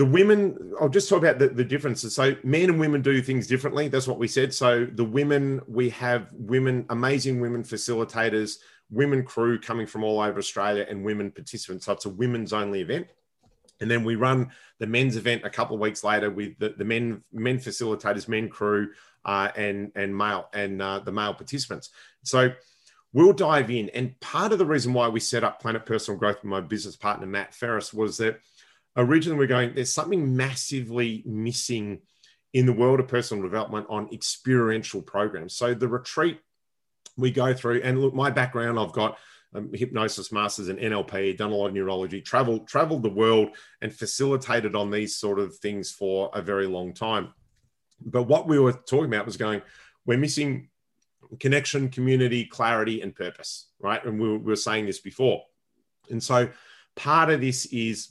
[0.00, 2.14] the women i'll just talk about the, the differences.
[2.14, 3.88] So men and women do things differently.
[3.88, 4.54] That's what we said.
[4.54, 10.38] So the women we have women amazing women facilitators women crew coming from all over
[10.38, 11.84] australia and women participants.
[11.84, 13.08] So it's a women's only event.
[13.82, 16.84] And then we run the men's event a couple of weeks later with the, the
[16.86, 18.92] men men facilitators men crew
[19.26, 21.90] uh, and and male and uh, the male participants.
[22.22, 22.54] So
[23.12, 23.90] we'll dive in.
[23.90, 26.96] And part of the reason why we set up planet personal growth with my business
[26.96, 28.40] partner matt ferris was that
[28.96, 32.00] originally we're going, there's something massively missing
[32.52, 35.54] in the world of personal development on experiential programs.
[35.54, 36.40] So the retreat
[37.16, 39.18] we go through, and look, my background, I've got
[39.54, 43.50] um, hypnosis masters and NLP, done a lot of neurology, traveled traveled the world,
[43.82, 47.32] and facilitated on these sort of things for a very long time.
[48.00, 49.62] But what we were talking about was going,
[50.06, 50.68] we're missing
[51.38, 54.04] connection, community, clarity, and purpose, right?
[54.04, 55.42] And we were, we were saying this before,
[56.10, 56.48] and so
[56.96, 58.10] part of this is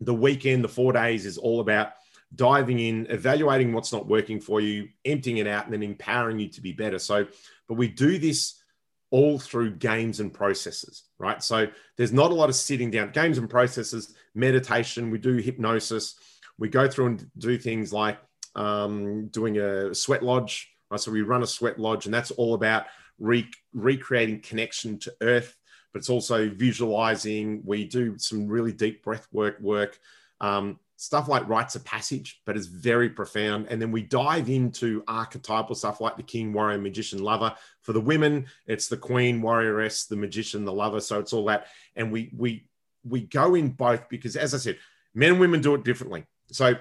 [0.00, 1.92] the weekend, the four days is all about
[2.34, 6.48] diving in, evaluating what's not working for you, emptying it out, and then empowering you
[6.48, 6.98] to be better.
[6.98, 7.26] So,
[7.68, 8.62] but we do this
[9.10, 11.42] all through games and processes, right?
[11.42, 13.12] So there's not a lot of sitting down.
[13.12, 16.16] Games and processes, meditation, we do hypnosis,
[16.58, 18.18] we go through and do things like
[18.54, 20.72] um, doing a sweat lodge.
[20.90, 21.00] Right?
[21.00, 22.86] So we run a sweat lodge, and that's all about
[23.18, 25.56] re- recreating connection to earth
[25.96, 27.62] but it's also visualizing.
[27.64, 29.98] We do some really deep breath work work.
[30.42, 33.68] Um, stuff like rites of passage, but it's very profound.
[33.70, 37.54] And then we dive into archetypal stuff like the king, warrior, magician, lover.
[37.80, 41.00] For the women, it's the queen, warrioress, the magician, the lover.
[41.00, 41.68] So it's all that.
[41.94, 42.66] And we we
[43.02, 44.76] we go in both because, as I said,
[45.14, 46.26] men and women do it differently.
[46.52, 46.74] So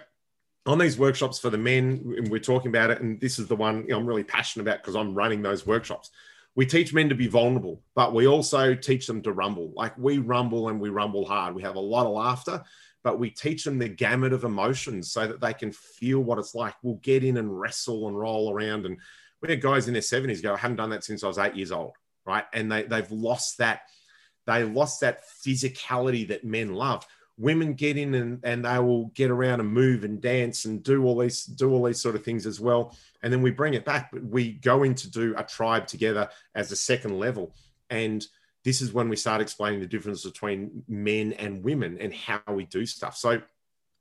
[0.66, 3.56] on these workshops for the men, and we're talking about it, and this is the
[3.56, 6.12] one I'm really passionate about because I'm running those workshops.
[6.56, 9.74] We teach men to be vulnerable, but we also teach them to rumble.
[9.76, 11.54] Like we rumble and we rumble hard.
[11.54, 12.64] We have a lot of laughter,
[13.04, 16.56] but we teach them the gamut of emotions so that they can feel what it's
[16.56, 16.74] like.
[16.82, 18.86] We'll get in and wrestle and roll around.
[18.86, 18.98] And
[19.42, 21.56] we had guys in their 70s go, I haven't done that since I was eight
[21.56, 21.94] years old.
[22.26, 22.46] Right.
[22.54, 23.82] And they, they've lost that,
[24.48, 27.06] they lost that physicality that men love.
[27.38, 31.04] Women get in and, and they will get around and move and dance and do
[31.04, 32.96] all these do all these sort of things as well.
[33.24, 34.12] And then we bring it back.
[34.12, 37.54] But we go in to do a tribe together as a second level.
[37.90, 38.26] And
[38.64, 42.66] this is when we start explaining the difference between men and women and how we
[42.66, 43.18] do stuff.
[43.18, 43.42] So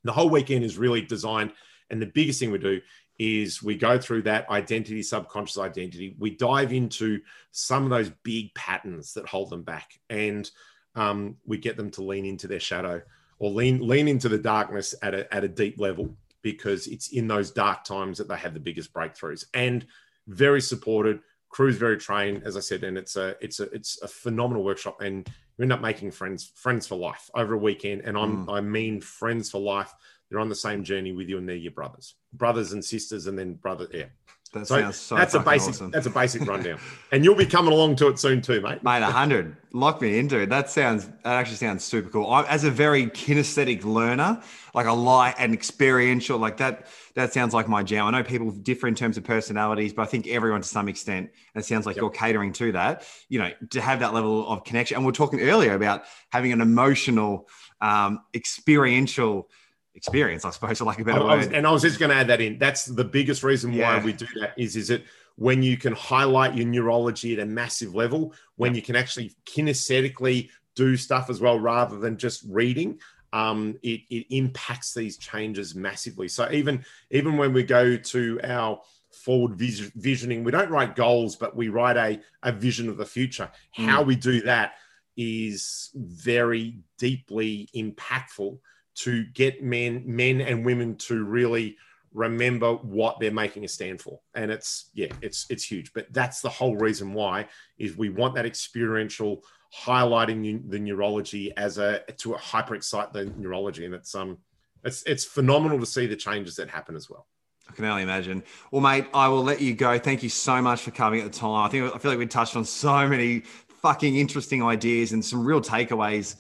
[0.05, 1.53] the whole weekend is really designed.
[1.91, 2.81] And the biggest thing we do
[3.19, 6.17] is we go through that identity, subconscious identity.
[6.19, 7.21] We dive into
[7.53, 10.51] some of those big patterns that hold them back, and
[10.97, 13.03] um, we get them to lean into their shadow
[13.39, 17.27] or lean lean into the darkness at a, at a deep level because it's in
[17.27, 19.45] those dark times that they have the biggest breakthroughs.
[19.55, 19.87] And
[20.29, 24.09] very supported, crew's very trained, as I said, and it's a it's a it's a
[24.09, 28.03] phenomenal workshop, and you end up making friends friends for life over a weekend.
[28.03, 28.53] And I'm mm.
[28.55, 29.93] I mean friends for life.
[30.29, 33.39] They're on the same journey with you, and they're your brothers, brothers and sisters, and
[33.39, 33.89] then brother.
[33.93, 34.07] Yeah,
[34.55, 35.91] that so, so that's a basic awesome.
[35.91, 36.79] that's a basic rundown,
[37.13, 38.83] and you'll be coming along to it soon too, mate.
[38.83, 40.49] Mate, hundred, lock me into it.
[40.49, 42.31] That sounds that actually sounds super cool.
[42.31, 44.43] I, as a very kinesthetic learner,
[44.75, 46.87] like a light and experiential, like that.
[47.15, 48.07] That sounds like my jam.
[48.07, 51.31] I know people differ in terms of personalities, but I think everyone to some extent,
[51.55, 52.03] and it sounds like yep.
[52.03, 53.07] you're catering to that.
[53.29, 54.97] You know, to have that level of connection.
[54.97, 57.49] And we are talking earlier about having an emotional,
[57.81, 59.49] um, experiential
[59.95, 61.53] experience, I suppose, for like a better I, word.
[61.53, 62.59] And I was just going to add that in.
[62.59, 63.99] That's the biggest reason yeah.
[63.99, 65.05] why we do that is is it
[65.37, 70.51] when you can highlight your neurology at a massive level, when you can actually kinesthetically
[70.77, 72.99] do stuff as well rather than just reading.
[73.33, 76.29] Um, it, it impacts these changes massively.
[76.29, 78.81] So even even when we go to our
[79.13, 83.51] forward visioning, we don't write goals, but we write a, a vision of the future.
[83.79, 83.87] Mm.
[83.87, 84.75] How we do that
[85.17, 88.59] is very deeply impactful
[88.97, 91.77] to get men, men and women to really
[92.13, 94.21] remember what they're making a stand for.
[94.35, 95.93] And it's yeah, it's it's huge.
[95.93, 99.45] But that's the whole reason why is we want that experiential
[99.77, 104.39] highlighting the neurology as a to hyper excite the neurology, and it's um
[104.85, 107.27] it's it's phenomenal to see the changes that happen as well.
[107.69, 108.45] I can only imagine.
[108.71, 109.99] Well, mate, I will let you go.
[109.99, 111.67] Thank you so much for coming at the time.
[111.67, 115.45] I think I feel like we touched on so many fucking interesting ideas and some
[115.45, 116.37] real takeaways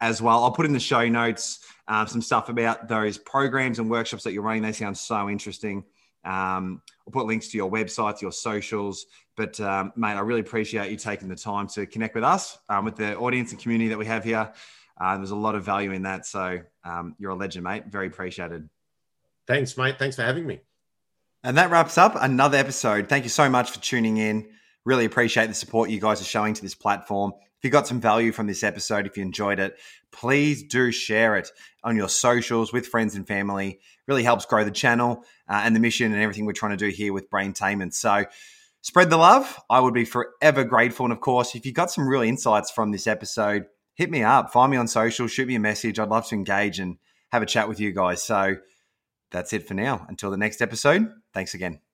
[0.00, 0.42] as well.
[0.42, 4.32] I'll put in the show notes um, some stuff about those programs and workshops that
[4.32, 4.62] you're running.
[4.62, 5.84] They sound so interesting.
[6.24, 9.06] Um, I'll put links to your websites, your socials.
[9.36, 12.84] But, um, mate, I really appreciate you taking the time to connect with us, um,
[12.84, 14.52] with the audience and community that we have here.
[15.00, 16.26] Uh, there's a lot of value in that.
[16.26, 17.86] So um, you're a legend, mate.
[17.86, 18.68] Very appreciated.
[19.46, 19.98] Thanks, mate.
[19.98, 20.60] Thanks for having me.
[21.44, 23.08] And that wraps up another episode.
[23.08, 24.48] Thank you so much for tuning in.
[24.84, 27.32] Really appreciate the support you guys are showing to this platform.
[27.58, 29.76] If you got some value from this episode, if you enjoyed it,
[30.12, 31.50] please do share it
[31.82, 33.70] on your socials with friends and family.
[33.70, 36.84] It really helps grow the channel uh, and the mission and everything we're trying to
[36.84, 37.94] do here with Braintainment.
[37.94, 38.26] So
[38.82, 39.58] spread the love.
[39.68, 41.06] I would be forever grateful.
[41.06, 44.52] And of course, if you got some real insights from this episode, hit me up,
[44.52, 45.98] find me on social, shoot me a message.
[45.98, 46.98] I'd love to engage and
[47.32, 48.22] have a chat with you guys.
[48.22, 48.56] So
[49.32, 50.06] that's it for now.
[50.08, 51.87] Until the next episode, thanks again.